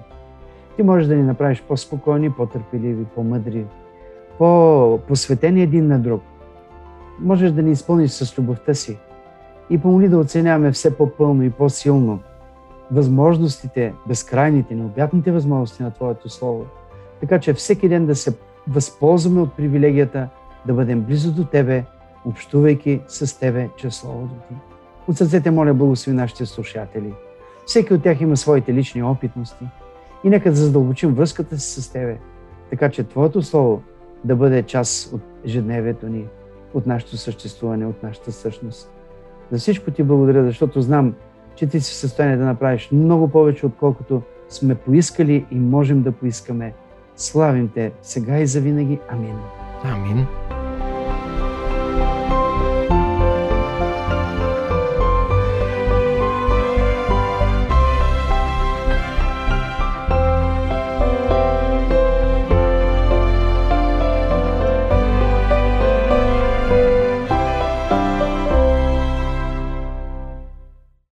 Ти 0.75 0.83
можеш 0.83 1.07
да 1.07 1.15
ни 1.15 1.23
направиш 1.23 1.63
по-спокойни, 1.67 2.31
по-търпеливи, 2.31 3.05
по-мъдри, 3.15 3.65
по-посветени 4.37 5.61
един 5.61 5.87
на 5.87 5.99
друг. 5.99 6.21
Можеш 7.19 7.51
да 7.51 7.61
ни 7.61 7.71
изпълниш 7.71 8.11
с 8.11 8.37
любовта 8.37 8.73
си 8.73 8.97
и 9.69 9.77
помоли 9.77 10.09
да 10.09 10.17
оценяваме 10.17 10.71
все 10.71 10.97
по-пълно 10.97 11.43
и 11.43 11.49
по-силно 11.49 12.19
възможностите, 12.91 13.93
безкрайните, 14.07 14.75
необятните 14.75 15.31
възможности 15.31 15.83
на 15.83 15.91
Твоето 15.91 16.29
Слово. 16.29 16.65
Така 17.19 17.39
че 17.39 17.53
всеки 17.53 17.89
ден 17.89 18.05
да 18.05 18.15
се 18.15 18.37
възползваме 18.67 19.41
от 19.41 19.53
привилегията 19.53 20.29
да 20.65 20.73
бъдем 20.73 21.01
близо 21.01 21.31
до 21.31 21.43
Тебе, 21.43 21.83
общувайки 22.25 23.01
с 23.07 23.39
Тебе 23.39 23.69
чрез 23.77 23.95
Словото 23.95 24.33
Ти. 24.47 24.53
От 25.07 25.17
сърцете 25.17 25.51
моля 25.51 25.73
благослови 25.73 26.17
нашите 26.17 26.45
слушатели– 26.45 27.13
всеки 27.69 27.93
от 27.93 28.03
тях 28.03 28.21
има 28.21 28.37
своите 28.37 28.73
лични 28.73 29.03
опитности. 29.03 29.65
И 30.23 30.29
нека 30.29 30.49
да 30.49 30.55
задълбочим 30.55 31.13
връзката 31.13 31.57
си 31.57 31.81
с 31.81 31.91
Тебе, 31.91 32.17
така 32.69 32.89
че 32.89 33.03
Твоето 33.03 33.41
Слово 33.41 33.81
да 34.23 34.35
бъде 34.35 34.63
част 34.63 35.13
от 35.13 35.21
ежедневието 35.45 36.07
ни, 36.07 36.25
от 36.73 36.87
нашето 36.87 37.17
съществуване, 37.17 37.85
от 37.85 38.03
нашата 38.03 38.31
същност. 38.31 38.91
За 39.51 39.57
всичко 39.57 39.91
Ти 39.91 40.03
благодаря, 40.03 40.45
защото 40.45 40.81
знам, 40.81 41.13
че 41.55 41.67
Ти 41.67 41.81
си 41.81 41.93
в 41.93 41.95
състояние 41.95 42.37
да 42.37 42.45
направиш 42.45 42.89
много 42.91 43.27
повече, 43.27 43.65
отколкото 43.65 44.21
сме 44.49 44.75
поискали 44.75 45.45
и 45.51 45.59
можем 45.59 46.01
да 46.01 46.11
поискаме. 46.11 46.73
Славим 47.15 47.69
Те 47.73 47.91
сега 48.01 48.39
и 48.39 48.47
завинаги. 48.47 48.99
Амин. 49.09 49.35
Амин. 49.83 50.27